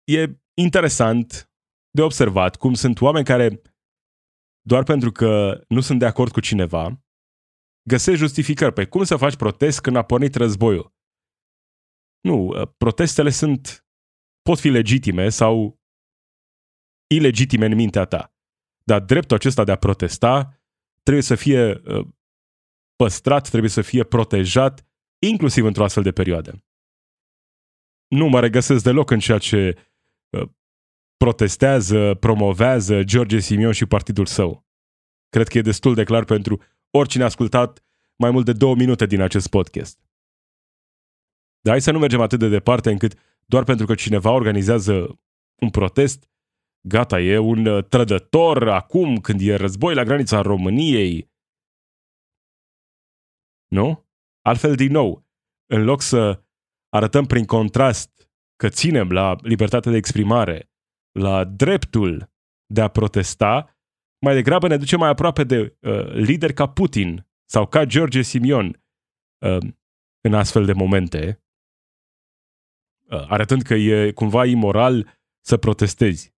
e 0.04 0.40
interesant 0.62 1.52
de 1.92 2.02
observat 2.02 2.56
cum 2.56 2.74
sunt 2.74 3.02
oameni 3.02 3.26
care, 3.26 3.62
doar 4.62 4.84
pentru 4.84 5.12
că 5.12 5.62
nu 5.68 5.82
sunt 5.82 6.00
de 6.00 6.06
acord 6.06 6.32
cu 6.32 6.40
cineva, 6.40 7.04
găsești 7.90 8.20
justificări. 8.20 8.74
Păi 8.74 8.88
cum 8.88 9.04
să 9.04 9.16
faci 9.16 9.36
protest 9.36 9.82
când 9.82 9.96
a 9.96 10.04
pornit 10.04 10.36
războiul? 10.36 10.94
Nu, 12.22 12.48
uh, 12.48 12.68
protestele 12.78 13.30
sunt, 13.30 13.86
pot 14.42 14.60
fi 14.60 14.70
legitime 14.70 15.30
sau 15.30 15.79
ilegitime 17.10 17.66
în 17.66 17.76
mintea 17.76 18.06
ta. 18.06 18.34
Dar 18.84 19.02
dreptul 19.02 19.36
acesta 19.36 19.64
de 19.64 19.72
a 19.72 19.76
protesta 19.76 20.60
trebuie 21.04 21.24
să 21.24 21.36
fie 21.36 21.82
uh, 21.86 22.08
păstrat, 22.96 23.50
trebuie 23.50 23.70
să 23.70 23.82
fie 23.82 24.04
protejat, 24.04 24.86
inclusiv 25.20 25.66
într-o 25.66 25.84
astfel 25.84 26.04
de 26.04 26.12
perioadă. 26.12 26.64
Nu 28.08 28.28
mă 28.28 28.40
regăsesc 28.40 28.84
deloc 28.84 29.10
în 29.10 29.20
ceea 29.20 29.38
ce 29.38 29.78
uh, 30.30 30.50
protestează, 31.18 32.14
promovează 32.14 33.04
George 33.04 33.40
Simion 33.40 33.72
și 33.72 33.86
partidul 33.86 34.26
său. 34.26 34.68
Cred 35.30 35.48
că 35.48 35.58
e 35.58 35.62
destul 35.62 35.94
de 35.94 36.04
clar 36.04 36.26
pentru 36.26 36.62
oricine 36.92 37.24
a 37.24 37.26
ascultat 37.26 37.84
mai 38.16 38.32
mult 38.32 38.46
de 38.46 38.54
două 38.54 38.76
minute 38.76 39.06
din 39.06 39.22
acest 39.22 39.48
podcast. 39.48 40.00
Dar 41.62 41.74
hai 41.74 41.82
să 41.82 41.92
nu 41.92 42.00
mergem 42.00 42.22
atât 42.22 42.40
de 42.40 42.48
departe 42.48 42.92
încât 42.92 43.14
doar 43.46 43.64
pentru 43.64 43.86
că 43.86 43.96
cineva 43.96 44.32
organizează 44.32 45.20
un 45.56 45.70
protest, 45.70 46.30
gata, 46.88 47.20
e 47.20 47.38
un 47.38 47.66
uh, 47.66 47.84
trădător 47.86 48.70
acum 48.70 49.18
când 49.18 49.42
e 49.42 49.56
război 49.56 49.94
la 49.94 50.04
granița 50.04 50.42
României. 50.42 51.32
Nu? 53.68 54.08
Altfel, 54.42 54.76
din 54.76 54.92
nou, 54.92 55.28
în 55.74 55.84
loc 55.84 56.02
să 56.02 56.44
arătăm 56.90 57.26
prin 57.26 57.46
contrast 57.46 58.32
că 58.56 58.70
ținem 58.70 59.12
la 59.12 59.36
libertatea 59.42 59.92
de 59.92 59.98
exprimare, 59.98 60.72
la 61.20 61.44
dreptul 61.44 62.32
de 62.74 62.82
a 62.82 62.88
protesta, 62.88 63.80
mai 64.22 64.34
degrabă 64.34 64.68
ne 64.68 64.78
duce 64.78 64.96
mai 64.96 65.10
aproape 65.10 65.44
de 65.44 65.78
uh, 65.82 66.12
lideri 66.12 66.54
ca 66.54 66.70
Putin 66.70 67.28
sau 67.50 67.68
ca 67.68 67.86
George 67.86 68.22
Simion 68.22 68.84
uh, 69.46 69.58
în 70.22 70.34
astfel 70.34 70.66
de 70.66 70.74
momente, 70.74 71.44
uh, 73.10 73.26
arătând 73.28 73.62
că 73.62 73.74
e 73.74 74.12
cumva 74.12 74.46
imoral 74.46 75.20
să 75.46 75.58
protestezi. 75.58 76.34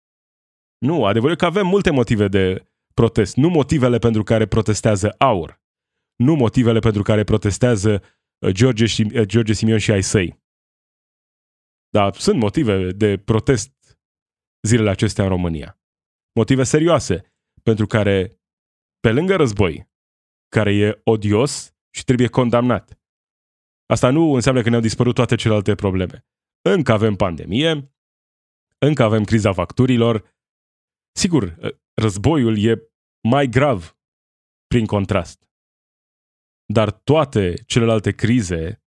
Nu, 0.80 1.04
adevărul 1.04 1.34
e 1.34 1.38
că 1.38 1.44
avem 1.44 1.66
multe 1.66 1.90
motive 1.90 2.28
de 2.28 2.70
protest. 2.94 3.36
Nu 3.36 3.48
motivele 3.48 3.98
pentru 3.98 4.22
care 4.22 4.46
protestează 4.46 5.14
AUR. 5.18 5.60
Nu 6.16 6.34
motivele 6.34 6.78
pentru 6.78 7.02
care 7.02 7.24
protestează 7.24 8.02
uh, 8.38 8.52
George, 8.52 8.84
uh, 8.84 9.22
George 9.22 9.52
Simion 9.52 9.78
și 9.78 9.90
ai 9.90 10.02
săi. 10.02 10.42
Dar 11.88 12.14
sunt 12.14 12.38
motive 12.38 12.92
de 12.92 13.18
protest 13.18 13.98
zilele 14.66 14.90
acestea 14.90 15.24
în 15.24 15.30
România. 15.30 15.80
Motive 16.34 16.62
serioase 16.62 17.34
pentru 17.62 17.86
care, 17.86 18.40
pe 19.00 19.12
lângă 19.12 19.36
război, 19.36 19.90
care 20.48 20.74
e 20.74 21.00
odios 21.04 21.74
și 21.94 22.04
trebuie 22.04 22.28
condamnat, 22.28 23.00
asta 23.86 24.10
nu 24.10 24.32
înseamnă 24.32 24.62
că 24.62 24.68
ne-au 24.68 24.80
dispărut 24.80 25.14
toate 25.14 25.34
celelalte 25.34 25.74
probleme. 25.74 26.26
Încă 26.62 26.92
avem 26.92 27.14
pandemie, 27.14 27.94
încă 28.78 29.02
avem 29.02 29.24
criza 29.24 29.52
facturilor. 29.52 30.38
Sigur, 31.12 31.42
uh, 31.42 31.70
războiul 31.94 32.58
e 32.58 32.92
mai 33.28 33.46
grav 33.46 33.98
prin 34.66 34.86
contrast. 34.86 35.48
Dar 36.72 36.90
toate 36.90 37.54
celelalte 37.66 38.10
crize 38.12 38.82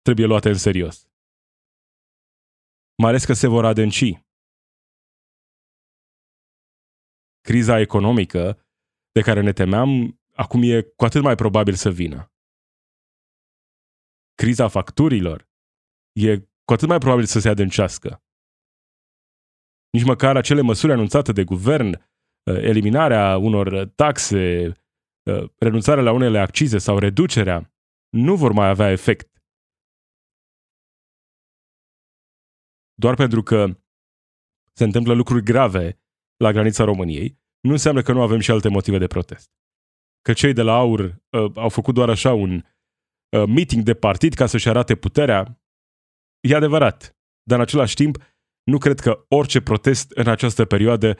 trebuie 0.00 0.26
luate 0.26 0.48
în 0.48 0.58
serios. 0.58 1.06
Mai 3.02 3.08
ales 3.10 3.24
că 3.24 3.32
se 3.32 3.46
vor 3.46 3.64
adânci. 3.64 4.10
Criza 7.40 7.80
economică 7.80 8.66
de 9.12 9.20
care 9.20 9.40
ne 9.40 9.52
temeam 9.52 10.20
acum 10.34 10.62
e 10.62 10.82
cu 10.82 11.04
atât 11.04 11.22
mai 11.22 11.34
probabil 11.34 11.74
să 11.74 11.90
vină. 11.90 12.32
Criza 14.34 14.68
facturilor 14.68 15.50
e 16.12 16.38
cu 16.38 16.72
atât 16.72 16.88
mai 16.88 16.98
probabil 16.98 17.24
să 17.24 17.38
se 17.40 17.48
adâncească. 17.48 18.22
Nici 19.92 20.04
măcar 20.04 20.36
acele 20.36 20.60
măsuri 20.60 20.92
anunțate 20.92 21.32
de 21.32 21.44
guvern 21.44 22.10
Uh, 22.50 22.56
eliminarea 22.56 23.36
unor 23.36 23.86
taxe, 23.86 24.66
uh, 25.30 25.50
renunțarea 25.58 26.02
la 26.02 26.12
unele 26.12 26.38
accize 26.38 26.78
sau 26.78 26.98
reducerea, 26.98 27.72
nu 28.08 28.36
vor 28.36 28.52
mai 28.52 28.68
avea 28.68 28.90
efect. 28.90 29.42
Doar 32.94 33.14
pentru 33.14 33.42
că 33.42 33.66
se 34.72 34.84
întâmplă 34.84 35.14
lucruri 35.14 35.44
grave 35.44 36.00
la 36.36 36.50
granița 36.52 36.84
României, 36.84 37.40
nu 37.60 37.72
înseamnă 37.72 38.02
că 38.02 38.12
nu 38.12 38.22
avem 38.22 38.38
și 38.38 38.50
alte 38.50 38.68
motive 38.68 38.98
de 38.98 39.06
protest. 39.06 39.50
Că 40.22 40.32
cei 40.32 40.52
de 40.52 40.62
la 40.62 40.72
AUR 40.72 41.00
uh, 41.00 41.52
au 41.54 41.68
făcut 41.68 41.94
doar 41.94 42.08
așa 42.08 42.32
un 42.32 42.52
uh, 42.52 43.44
meeting 43.46 43.82
de 43.82 43.94
partid 43.94 44.34
ca 44.34 44.46
să-și 44.46 44.68
arate 44.68 44.96
puterea, 44.96 45.60
e 46.40 46.54
adevărat. 46.54 47.16
Dar 47.42 47.58
în 47.58 47.64
același 47.64 47.94
timp, 47.94 48.16
nu 48.64 48.78
cred 48.78 49.00
că 49.00 49.24
orice 49.28 49.60
protest 49.60 50.10
în 50.10 50.28
această 50.28 50.64
perioadă 50.64 51.16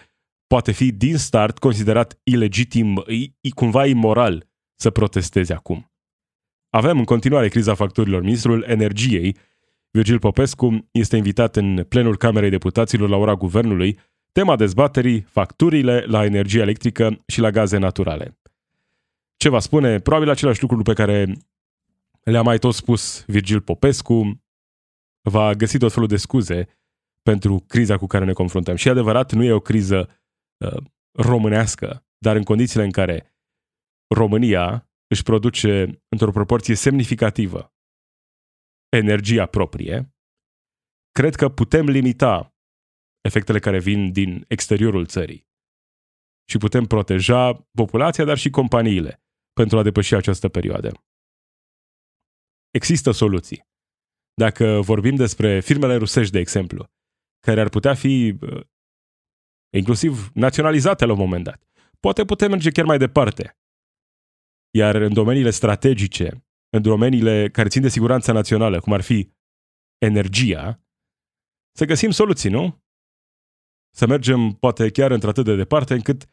poate 0.46 0.72
fi 0.72 0.92
din 0.92 1.16
start 1.16 1.58
considerat 1.58 2.20
ilegitim, 2.22 3.04
cumva 3.54 3.86
imoral 3.86 4.50
să 4.74 4.90
protesteze 4.90 5.52
acum. 5.52 5.92
Avem 6.70 6.98
în 6.98 7.04
continuare 7.04 7.48
criza 7.48 7.74
facturilor. 7.74 8.22
Ministrul 8.22 8.64
Energiei, 8.68 9.36
Virgil 9.90 10.18
Popescu, 10.18 10.88
este 10.90 11.16
invitat 11.16 11.56
în 11.56 11.84
plenul 11.88 12.16
Camerei 12.16 12.50
Deputaților 12.50 13.08
la 13.08 13.16
ora 13.16 13.34
guvernului, 13.34 13.98
tema 14.32 14.56
dezbaterii, 14.56 15.20
facturile 15.20 16.04
la 16.06 16.24
energie 16.24 16.60
electrică 16.60 17.18
și 17.26 17.40
la 17.40 17.50
gaze 17.50 17.78
naturale. 17.78 18.38
Ce 19.36 19.48
va 19.48 19.58
spune? 19.58 19.98
Probabil 19.98 20.30
același 20.30 20.60
lucru 20.62 20.82
pe 20.82 20.92
care 20.92 21.32
le-a 22.22 22.42
mai 22.42 22.58
tot 22.58 22.74
spus 22.74 23.24
Virgil 23.26 23.60
Popescu, 23.60 24.42
va 25.20 25.54
găsi 25.54 25.78
tot 25.78 25.92
felul 25.92 26.08
de 26.08 26.16
scuze 26.16 26.68
pentru 27.22 27.64
criza 27.66 27.98
cu 27.98 28.06
care 28.06 28.24
ne 28.24 28.32
confruntăm. 28.32 28.76
Și 28.76 28.88
adevărat, 28.88 29.32
nu 29.32 29.44
e 29.44 29.52
o 29.52 29.60
criză 29.60 30.22
Uh, 30.62 30.84
românească, 31.18 32.06
dar 32.18 32.36
în 32.36 32.42
condițiile 32.42 32.84
în 32.84 32.90
care 32.90 33.34
România 34.14 34.90
își 35.06 35.22
produce 35.22 36.02
într-o 36.08 36.30
proporție 36.30 36.74
semnificativă 36.74 37.74
energia 38.88 39.46
proprie, 39.46 40.14
cred 41.10 41.34
că 41.34 41.48
putem 41.48 41.86
limita 41.88 42.56
efectele 43.20 43.58
care 43.58 43.80
vin 43.80 44.12
din 44.12 44.44
exteriorul 44.48 45.06
țării 45.06 45.48
și 46.50 46.58
putem 46.58 46.84
proteja 46.84 47.52
populația, 47.52 48.24
dar 48.24 48.38
și 48.38 48.50
companiile 48.50 49.22
pentru 49.52 49.78
a 49.78 49.82
depăși 49.82 50.14
această 50.14 50.48
perioadă. 50.48 51.04
Există 52.70 53.10
soluții. 53.10 53.68
Dacă 54.34 54.80
vorbim 54.80 55.16
despre 55.16 55.60
firmele 55.60 55.96
rusești, 55.96 56.32
de 56.32 56.38
exemplu, 56.38 56.90
care 57.46 57.60
ar 57.60 57.68
putea 57.68 57.94
fi 57.94 58.38
uh, 58.40 58.60
inclusiv 59.76 60.30
naționalizate 60.34 61.04
la 61.04 61.12
un 61.12 61.18
moment 61.18 61.44
dat. 61.44 61.62
Poate 62.00 62.24
putem 62.24 62.50
merge 62.50 62.70
chiar 62.70 62.84
mai 62.84 62.98
departe. 62.98 63.58
Iar 64.70 64.94
în 64.94 65.12
domeniile 65.12 65.50
strategice, 65.50 66.44
în 66.76 66.82
domeniile 66.82 67.50
care 67.50 67.68
țin 67.68 67.82
de 67.82 67.88
siguranța 67.88 68.32
națională, 68.32 68.80
cum 68.80 68.92
ar 68.92 69.00
fi 69.00 69.32
energia, 69.98 70.82
să 71.76 71.84
găsim 71.84 72.10
soluții, 72.10 72.50
nu? 72.50 72.82
Să 73.94 74.06
mergem 74.06 74.52
poate 74.52 74.90
chiar 74.90 75.10
într-atât 75.10 75.44
de 75.44 75.56
departe 75.56 75.94
încât 75.94 76.26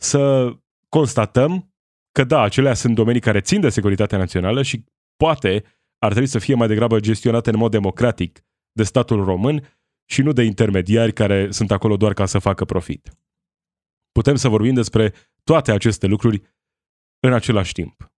să 0.00 0.52
constatăm 0.88 1.74
că 2.12 2.24
da, 2.24 2.40
acelea 2.40 2.74
sunt 2.74 2.94
domenii 2.94 3.20
care 3.20 3.40
țin 3.40 3.60
de 3.60 3.68
securitatea 3.68 4.18
națională 4.18 4.62
și 4.62 4.84
poate 5.16 5.64
ar 5.98 6.10
trebui 6.10 6.28
să 6.28 6.38
fie 6.38 6.54
mai 6.54 6.68
degrabă 6.68 7.00
gestionate 7.00 7.50
în 7.50 7.56
mod 7.56 7.70
democratic 7.70 8.44
de 8.72 8.82
statul 8.82 9.24
român 9.24 9.68
și 10.04 10.22
nu 10.22 10.32
de 10.32 10.42
intermediari 10.42 11.12
care 11.12 11.50
sunt 11.50 11.70
acolo 11.70 11.96
doar 11.96 12.14
ca 12.14 12.26
să 12.26 12.38
facă 12.38 12.64
profit. 12.64 13.12
Putem 14.12 14.36
să 14.36 14.48
vorbim 14.48 14.74
despre 14.74 15.14
toate 15.44 15.72
aceste 15.72 16.06
lucruri 16.06 16.42
în 17.20 17.32
același 17.32 17.72
timp. 17.72 18.12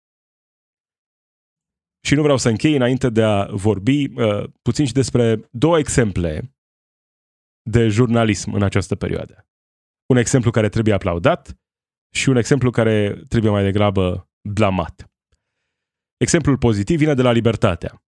Și 2.06 2.16
nu 2.16 2.22
vreau 2.22 2.38
să 2.38 2.50
închei 2.50 2.76
înainte 2.76 3.10
de 3.10 3.24
a 3.24 3.46
vorbi 3.46 4.06
uh, 4.06 4.50
puțin 4.62 4.86
și 4.86 4.94
despre 4.94 5.50
două 5.52 5.78
exemple 5.78 6.56
de 7.70 7.88
jurnalism 7.88 8.54
în 8.54 8.64
această 8.64 8.96
perioadă. 8.96 9.48
Un 10.06 10.18
exemplu 10.18 10.52
care 10.52 10.70
trebuie 10.70 10.94
aplaudat 10.94 11.60
și 12.14 12.30
un 12.30 12.36
exemplu 12.36 12.70
care 12.70 13.24
trebuie 13.28 13.52
mai 13.52 13.64
degrabă 13.64 14.30
blamat. 14.50 15.12
Exemplul 16.18 16.58
pozitiv 16.58 16.98
vine 16.98 17.14
de 17.14 17.22
la 17.22 17.32
Libertatea. 17.32 18.05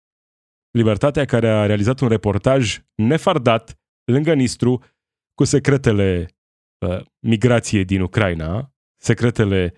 Libertatea 0.70 1.24
care 1.24 1.48
a 1.48 1.66
realizat 1.66 2.00
un 2.00 2.08
reportaj 2.08 2.78
nefardat 2.94 3.80
lângă 4.04 4.34
Nistru 4.34 4.84
cu 5.34 5.44
secretele 5.44 6.28
uh, 6.86 7.00
migrației 7.18 7.84
din 7.84 8.00
Ucraina, 8.00 8.72
secretele 8.96 9.74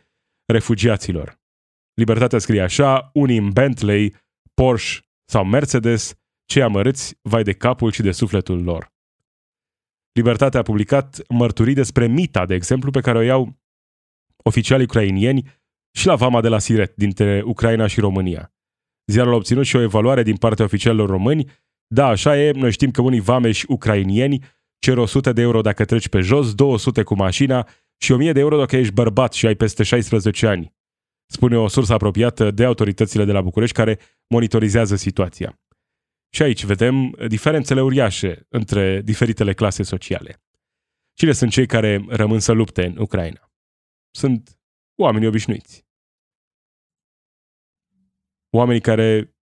refugiaților. 0.53 1.41
Libertatea 1.95 2.39
scrie 2.39 2.63
așa, 2.63 3.11
unii 3.13 3.37
în 3.37 3.51
Bentley, 3.51 4.15
Porsche 4.55 5.01
sau 5.25 5.45
Mercedes, 5.45 6.15
cei 6.45 6.63
amărâți 6.63 7.19
vai 7.23 7.43
de 7.43 7.53
capul 7.53 7.93
și 7.93 8.03
de 8.03 8.13
sufletul 8.13 8.63
lor. 8.63 8.93
Libertatea 10.13 10.61
a 10.61 10.63
publicat 10.63 11.21
mărturii 11.29 11.75
despre 11.75 12.07
Mita, 12.07 12.47
de 12.47 12.55
exemplu, 12.55 12.91
pe 12.91 13.01
care 13.01 13.19
o 13.19 13.21
iau 13.21 13.59
oficialii 14.37 14.85
ucrainieni 14.85 15.61
și 15.93 16.07
la 16.07 16.15
vama 16.15 16.41
de 16.41 16.49
la 16.49 16.59
Siret, 16.59 16.97
dintre 16.97 17.43
Ucraina 17.45 17.87
și 17.87 18.01
România. 18.01 18.55
Ziarul 19.11 19.33
a 19.33 19.37
obținut 19.37 19.65
și 19.65 19.77
o 19.77 19.81
evaluare 19.81 20.23
din 20.23 20.37
partea 20.37 20.65
oficialilor 20.65 21.09
români. 21.09 21.51
Da, 21.87 22.07
așa 22.07 22.41
e, 22.43 22.51
noi 22.51 22.73
știm 22.73 22.91
că 22.91 23.03
unii 23.03 23.21
vameși 23.21 23.65
ucrainieni 23.69 24.45
cer 24.79 24.99
100 24.99 25.33
de 25.33 25.41
euro 25.41 25.61
dacă 25.61 25.85
treci 25.85 26.09
pe 26.09 26.21
jos, 26.21 26.55
200 26.55 27.03
cu 27.03 27.15
mașina 27.15 27.69
și 27.97 28.13
1000 28.13 28.33
de 28.33 28.41
euro 28.41 28.59
dacă 28.59 28.77
ești 28.77 28.93
bărbat 28.93 29.33
și 29.33 29.47
ai 29.47 29.55
peste 29.55 29.83
16 29.83 30.47
ani. 30.47 30.75
Spune 31.27 31.59
o 31.59 31.69
sursă 31.69 31.93
apropiată 31.93 32.51
de 32.51 32.65
autoritățile 32.65 33.25
de 33.25 33.33
la 33.33 33.41
București 33.41 33.77
care 33.77 33.99
monitorizează 34.29 34.97
situația. 34.97 35.61
Și 36.35 36.43
aici 36.43 36.65
vedem 36.65 37.17
diferențele 37.29 37.83
uriașe 37.83 38.47
între 38.49 39.01
diferitele 39.01 39.55
clase 39.55 39.83
sociale. 39.83 40.43
Cine 41.13 41.33
sunt 41.33 41.51
cei 41.51 41.67
care 41.67 42.05
rămân 42.09 42.39
să 42.39 42.53
lupte 42.53 42.85
în 42.85 42.97
Ucraina? 42.99 43.53
Sunt 44.11 44.61
oameni 44.97 45.27
obișnuiți 45.27 45.90
oamenii 48.51 48.81
care 48.81 49.35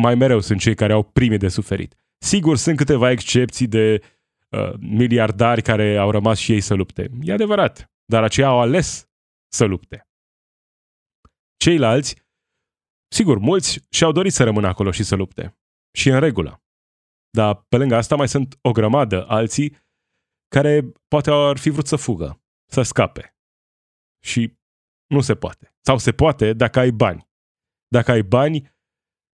mai 0.00 0.14
mereu 0.14 0.40
sunt 0.40 0.60
cei 0.60 0.74
care 0.74 0.92
au 0.92 1.02
prime 1.02 1.36
de 1.36 1.48
suferit. 1.48 1.94
Sigur, 2.18 2.56
sunt 2.56 2.76
câteva 2.76 3.10
excepții 3.10 3.66
de 3.66 4.02
uh, 4.48 4.72
miliardari 4.78 5.62
care 5.62 5.96
au 5.96 6.10
rămas 6.10 6.38
și 6.38 6.52
ei 6.52 6.60
să 6.60 6.74
lupte. 6.74 7.10
E 7.20 7.32
adevărat, 7.32 7.92
dar 8.04 8.22
aceia 8.22 8.46
au 8.46 8.60
ales 8.60 9.08
să 9.52 9.64
lupte. 9.64 10.08
Ceilalți, 11.56 12.16
sigur, 13.12 13.38
mulți 13.38 13.86
și-au 13.90 14.12
dorit 14.12 14.32
să 14.32 14.44
rămână 14.44 14.66
acolo 14.66 14.90
și 14.90 15.02
să 15.02 15.14
lupte. 15.14 15.58
Și 15.92 16.08
în 16.08 16.20
regulă. 16.20 16.62
Dar 17.30 17.64
pe 17.68 17.76
lângă 17.76 17.96
asta 17.96 18.16
mai 18.16 18.28
sunt 18.28 18.58
o 18.62 18.72
grămadă 18.72 19.26
alții 19.28 19.76
care 20.48 20.92
poate 21.08 21.30
ar 21.30 21.58
fi 21.58 21.70
vrut 21.70 21.86
să 21.86 21.96
fugă, 21.96 22.42
să 22.70 22.82
scape. 22.82 23.36
Și 24.24 24.58
nu 25.06 25.20
se 25.20 25.34
poate. 25.34 25.74
Sau 25.80 25.98
se 25.98 26.12
poate 26.12 26.52
dacă 26.52 26.78
ai 26.78 26.90
bani 26.90 27.29
dacă 27.90 28.10
ai 28.10 28.22
bani, 28.22 28.72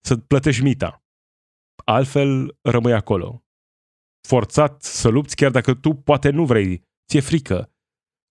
să 0.04 0.16
plătești 0.16 0.62
mita. 0.62 1.04
Altfel, 1.84 2.58
rămâi 2.62 2.92
acolo. 2.92 3.44
Forțat 4.28 4.82
să 4.82 5.08
lupți 5.08 5.36
chiar 5.36 5.50
dacă 5.50 5.74
tu 5.74 5.94
poate 5.94 6.30
nu 6.30 6.44
vrei 6.44 6.84
ți-e 7.08 7.20
frică, 7.20 7.72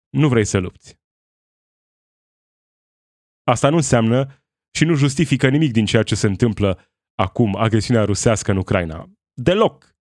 nu 0.10 0.28
vrei 0.28 0.46
să 0.46 0.58
lupți. 0.58 1.00
Asta 3.44 3.70
nu 3.70 3.76
înseamnă 3.76 4.44
și 4.78 4.86
nu 4.86 4.96
justifică 4.96 5.50
nimic 5.50 5.72
din 5.72 5.86
ceea 5.86 6.04
ce 6.04 6.16
se 6.16 6.28
întâmplă 6.28 6.80
acum, 7.16 7.56
agresiunea 7.56 8.04
rusească 8.06 8.52
în 8.52 8.58
Ucraina. 8.58 9.12
Deloc. 9.34 9.96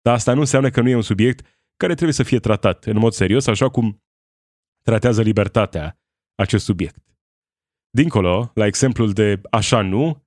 Dar 0.00 0.14
asta 0.14 0.34
nu 0.34 0.40
înseamnă 0.40 0.70
că 0.70 0.80
nu 0.80 0.88
e 0.88 0.94
un 0.94 1.02
subiect 1.02 1.46
care 1.76 1.94
trebuie 1.94 2.14
să 2.14 2.22
fie 2.22 2.40
tratat 2.40 2.84
în 2.84 2.98
mod 2.98 3.12
serios, 3.12 3.46
așa 3.46 3.70
cum 3.70 4.02
tratează 4.82 5.22
libertatea 5.22 6.00
acest 6.34 6.64
subiect. 6.64 7.07
Dincolo, 7.98 8.50
la 8.54 8.66
exemplul 8.66 9.12
de 9.12 9.40
așa 9.50 9.82
nu, 9.82 10.22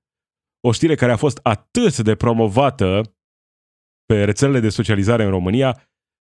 o 0.60 0.72
știre 0.72 0.94
care 0.94 1.12
a 1.12 1.16
fost 1.16 1.38
atât 1.42 1.98
de 1.98 2.14
promovată 2.14 3.16
pe 4.06 4.24
rețelele 4.24 4.60
de 4.60 4.68
socializare 4.68 5.24
în 5.24 5.30
România, 5.30 5.88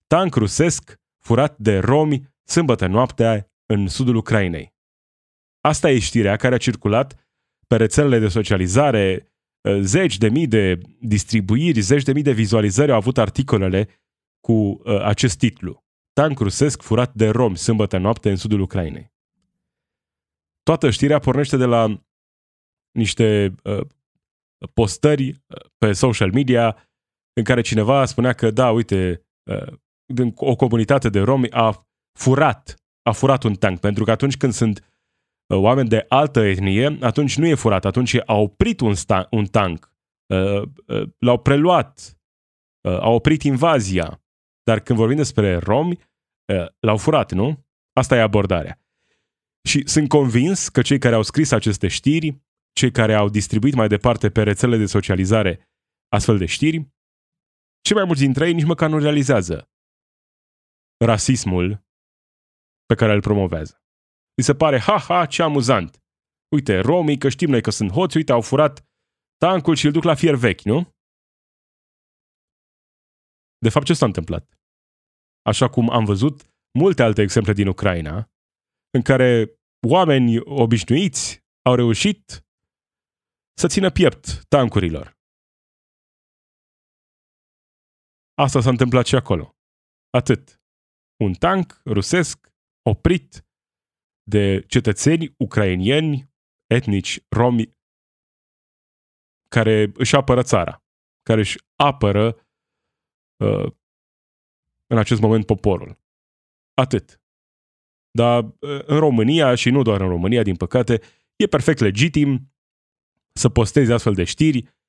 tank 0.07 0.35
rusesc 0.35 0.99
furat 1.17 1.57
de 1.57 1.77
romi 1.77 2.35
sâmbătă 2.43 2.87
noaptea 2.87 3.51
în 3.65 3.87
sudul 3.87 4.15
Ucrainei. 4.15 4.73
Asta 5.61 5.89
e 5.89 5.99
știrea 5.99 6.35
care 6.35 6.55
a 6.55 6.57
circulat 6.57 7.27
pe 7.67 7.75
rețelele 7.75 8.19
de 8.19 8.27
socializare, 8.27 9.33
zeci 9.79 10.17
de 10.17 10.29
mii 10.29 10.47
de 10.47 10.79
distribuiri, 10.99 11.79
zeci 11.79 12.03
de 12.03 12.13
mii 12.13 12.23
de 12.23 12.31
vizualizări 12.31 12.91
au 12.91 12.97
avut 12.97 13.17
articolele 13.17 13.87
cu 14.39 14.53
uh, 14.53 15.01
acest 15.03 15.37
titlu. 15.37 15.83
Tank 16.13 16.39
rusesc 16.39 16.81
furat 16.81 17.13
de 17.13 17.29
romi 17.29 17.57
sâmbătă 17.57 17.97
noapte 17.97 18.29
în 18.29 18.35
sudul 18.35 18.59
Ucrainei. 18.59 19.11
Toată 20.63 20.89
știrea 20.89 21.19
pornește 21.19 21.57
de 21.57 21.65
la 21.65 22.01
niște 22.91 23.55
uh, 23.63 23.87
postări 24.73 25.29
uh, 25.29 25.65
pe 25.77 25.93
social 25.93 26.31
media 26.31 26.77
în 27.33 27.43
care 27.43 27.61
cineva 27.61 28.05
spunea 28.05 28.33
că 28.33 28.51
da, 28.51 28.71
uite, 28.71 29.25
uh, 29.51 30.31
o 30.35 30.55
comunitate 30.55 31.09
de 31.09 31.19
romi 31.19 31.49
a 31.49 31.87
furat, 32.19 32.75
a 33.03 33.11
furat 33.11 33.43
un 33.43 33.53
tank, 33.53 33.79
pentru 33.79 34.03
că 34.03 34.11
atunci 34.11 34.37
când 34.37 34.53
sunt 34.53 34.91
uh, 35.53 35.57
oameni 35.57 35.89
de 35.89 36.05
altă 36.07 36.39
etnie, 36.39 36.97
atunci 37.01 37.37
nu 37.37 37.45
e 37.45 37.55
furat, 37.55 37.85
atunci 37.85 38.15
a 38.25 38.35
oprit 38.35 38.79
un, 38.79 38.93
sta- 38.93 39.27
un 39.31 39.45
tank, 39.45 39.93
uh, 40.33 40.61
uh, 40.87 41.09
l-au 41.17 41.41
preluat, 41.41 42.17
uh, 42.87 42.99
a 42.99 43.09
oprit 43.09 43.43
invazia. 43.43 44.21
Dar 44.63 44.79
când 44.79 44.97
vorbim 44.99 45.17
despre 45.17 45.57
romi, 45.57 45.99
uh, 46.53 46.65
l-au 46.79 46.97
furat, 46.97 47.31
nu? 47.31 47.65
Asta 47.93 48.15
e 48.15 48.21
abordarea. 48.21 48.79
Și 49.69 49.87
sunt 49.87 50.07
convins 50.07 50.69
că 50.69 50.81
cei 50.81 50.99
care 50.99 51.15
au 51.15 51.21
scris 51.21 51.51
aceste 51.51 51.87
știri, 51.87 52.41
cei 52.73 52.91
care 52.91 53.13
au 53.13 53.29
distribuit 53.29 53.73
mai 53.73 53.87
departe 53.87 54.29
pe 54.29 54.43
rețelele 54.43 54.77
de 54.77 54.85
socializare 54.85 55.69
astfel 56.07 56.37
de 56.37 56.45
știri, 56.45 56.89
cei 57.81 57.95
mai 57.95 58.05
mulți 58.05 58.21
dintre 58.21 58.47
ei 58.47 58.53
nici 58.53 58.65
măcar 58.65 58.89
nu 58.89 58.97
realizează 58.97 59.69
rasismul 61.05 61.85
pe 62.85 62.95
care 62.95 63.13
îl 63.13 63.21
promovează. 63.21 63.81
Îi 64.33 64.43
se 64.43 64.55
pare, 64.55 64.79
ha, 64.79 64.99
ha, 64.99 65.25
ce 65.25 65.41
amuzant. 65.41 66.03
Uite, 66.55 66.79
romii, 66.79 67.17
că 67.17 67.29
știm 67.29 67.49
noi 67.49 67.61
că 67.61 67.69
sunt 67.69 67.91
hoți, 67.91 68.17
uite, 68.17 68.31
au 68.31 68.41
furat 68.41 68.85
tancul 69.37 69.75
și 69.75 69.85
îl 69.85 69.91
duc 69.91 70.03
la 70.03 70.15
fier 70.15 70.35
vechi, 70.35 70.61
nu? 70.61 70.95
De 73.57 73.69
fapt, 73.69 73.85
ce 73.85 73.93
s-a 73.93 74.05
întâmplat? 74.05 74.59
Așa 75.41 75.69
cum 75.69 75.89
am 75.89 76.05
văzut 76.05 76.53
multe 76.79 77.03
alte 77.03 77.21
exemple 77.21 77.53
din 77.53 77.67
Ucraina, 77.67 78.31
în 78.91 79.01
care 79.01 79.59
oameni 79.87 80.39
obișnuiți 80.39 81.43
au 81.61 81.75
reușit 81.75 82.45
să 83.53 83.67
țină 83.67 83.91
piept 83.91 84.45
tancurilor. 84.47 85.19
Asta 88.33 88.61
s-a 88.61 88.69
întâmplat 88.69 89.05
și 89.05 89.15
acolo. 89.15 89.55
Atât. 90.09 90.61
Un 91.19 91.33
tank 91.33 91.81
rusesc 91.85 92.53
oprit 92.81 93.45
de 94.23 94.63
cetățeni 94.67 95.33
ucrainieni, 95.37 96.31
etnici, 96.65 97.25
romi, 97.29 97.77
care 99.47 99.91
își 99.93 100.15
apără 100.15 100.43
țara, 100.43 100.83
care 101.21 101.39
își 101.39 101.57
apără 101.75 102.27
uh, 103.43 103.71
în 104.87 104.97
acest 104.97 105.21
moment 105.21 105.45
poporul. 105.45 105.99
Atât. 106.73 107.20
Dar 108.11 108.43
uh, 108.43 108.79
în 108.85 108.99
România, 108.99 109.55
și 109.55 109.69
nu 109.69 109.81
doar 109.81 110.01
în 110.01 110.07
România, 110.07 110.43
din 110.43 110.55
păcate, 110.55 111.01
e 111.35 111.47
perfect 111.47 111.79
legitim 111.79 112.53
să 113.33 113.49
postezi 113.49 113.91
astfel 113.91 114.13
de 114.13 114.23
știri, 114.23 114.79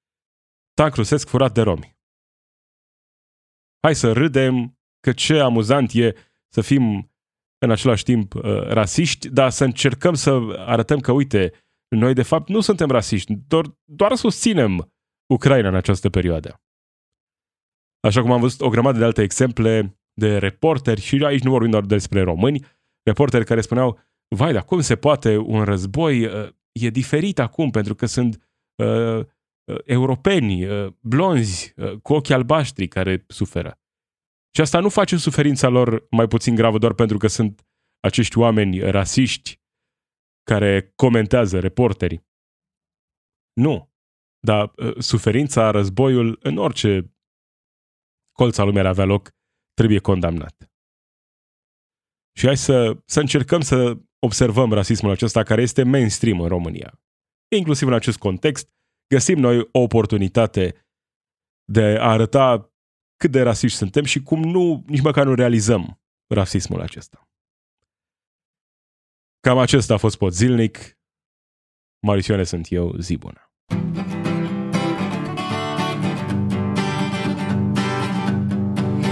tank 0.75 0.95
rusesc 0.95 1.29
furat 1.29 1.55
de 1.55 1.61
romi. 1.61 1.97
Hai 3.81 3.95
să 3.95 4.13
râdem 4.13 4.79
că 5.01 5.13
ce 5.13 5.39
amuzant 5.39 5.93
e 5.93 6.15
să 6.49 6.61
fim 6.61 7.13
în 7.59 7.71
același 7.71 8.05
timp 8.05 8.35
uh, 8.35 8.43
rasiști, 8.69 9.29
dar 9.29 9.51
să 9.51 9.65
încercăm 9.65 10.15
să 10.15 10.31
arătăm 10.57 11.01
că, 11.01 11.13
uite, 11.13 11.53
noi 11.89 12.15
de 12.15 12.23
fapt 12.23 12.49
nu 12.49 12.61
suntem 12.61 12.89
rasiști, 12.89 13.35
doar, 13.35 13.65
doar 13.85 14.15
susținem 14.15 14.93
Ucraina 15.35 15.69
în 15.69 15.75
această 15.75 16.11
perioadă. 16.11 16.63
Așa 18.01 18.21
cum 18.21 18.33
am 18.33 18.41
văzut 18.41 18.61
o 18.61 18.69
grămadă 18.69 18.99
de 18.99 19.05
alte 19.05 19.23
exemple 19.23 20.01
de 20.13 20.39
reporteri, 20.39 21.01
și 21.01 21.25
aici 21.25 21.43
nu 21.43 21.51
vorbim 21.51 21.71
doar 21.71 21.85
despre 21.85 22.23
români, 22.23 22.65
reporteri 23.03 23.45
care 23.45 23.61
spuneau, 23.61 24.01
vai, 24.29 24.53
dar 24.53 24.65
cum 24.65 24.81
se 24.81 24.97
poate 24.97 25.37
un 25.37 25.65
război, 25.65 26.25
uh, 26.25 26.49
e 26.73 26.91
diferit 26.91 27.39
acum 27.39 27.71
pentru 27.71 27.95
că 27.95 28.07
sunt 28.07 28.49
uh, 28.83 29.19
uh 29.19 29.27
europeni, 29.85 30.65
uh, 30.67 30.93
blonzi, 31.01 31.73
uh, 31.77 32.01
cu 32.01 32.13
ochi 32.13 32.31
albaștri 32.31 32.89
care 32.89 33.25
suferă. 33.29 33.81
Și 34.55 34.61
asta 34.61 34.81
nu 34.81 34.89
face 34.89 35.17
suferința 35.17 35.69
lor 35.69 36.07
mai 36.11 36.27
puțin 36.27 36.55
gravă 36.55 36.79
doar 36.79 36.95
pentru 36.95 37.17
că 37.17 37.27
sunt 37.27 37.67
acești 38.01 38.39
oameni 38.39 38.79
rasiști 38.79 39.61
care 40.43 40.93
comentează 40.97 41.61
reporterii. 41.61 42.27
Nu. 43.53 43.91
Dar 44.47 44.73
uh, 44.77 44.99
suferința, 44.99 45.71
războiul, 45.71 46.39
în 46.43 46.57
orice 46.57 47.15
colț 48.33 48.59
al 48.59 48.67
lumii 48.67 48.81
ar 48.81 48.87
avea 48.87 49.05
loc, 49.05 49.31
trebuie 49.75 49.99
condamnat. 49.99 50.72
Și 52.33 52.47
hai 52.47 52.57
să, 52.57 52.97
să 53.05 53.21
încercăm 53.21 53.61
să 53.61 53.99
observăm 54.19 54.73
rasismul 54.73 55.11
acesta 55.11 55.43
care 55.43 55.63
este 55.63 55.83
mainstream 55.83 56.41
în 56.41 56.49
România. 56.49 57.01
Inclusiv 57.57 57.89
în 57.89 57.95
acest 57.95 58.19
context, 58.19 58.69
găsim 59.15 59.39
noi 59.39 59.69
o 59.73 59.81
oportunitate 59.81 60.87
de 61.65 61.97
a 62.01 62.11
arăta 62.11 62.73
cât 63.17 63.31
de 63.31 63.43
rasiști 63.43 63.77
suntem 63.77 64.05
și 64.05 64.23
cum 64.23 64.43
nu, 64.43 64.85
nici 64.87 65.03
măcar 65.03 65.27
nu 65.27 65.35
realizăm 65.35 66.01
rasismul 66.35 66.81
acesta. 66.81 67.29
Cam 69.41 69.59
acesta 69.59 69.95
a 69.95 69.97
fost 69.97 70.17
pot 70.17 70.33
zilnic. 70.33 70.99
Marisioane 72.07 72.45
sunt 72.45 72.67
eu, 72.71 72.97
zi 72.99 73.17
bună. 73.17 73.53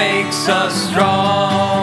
makes 0.00 0.48
us 0.48 0.88
strong. 0.88 1.79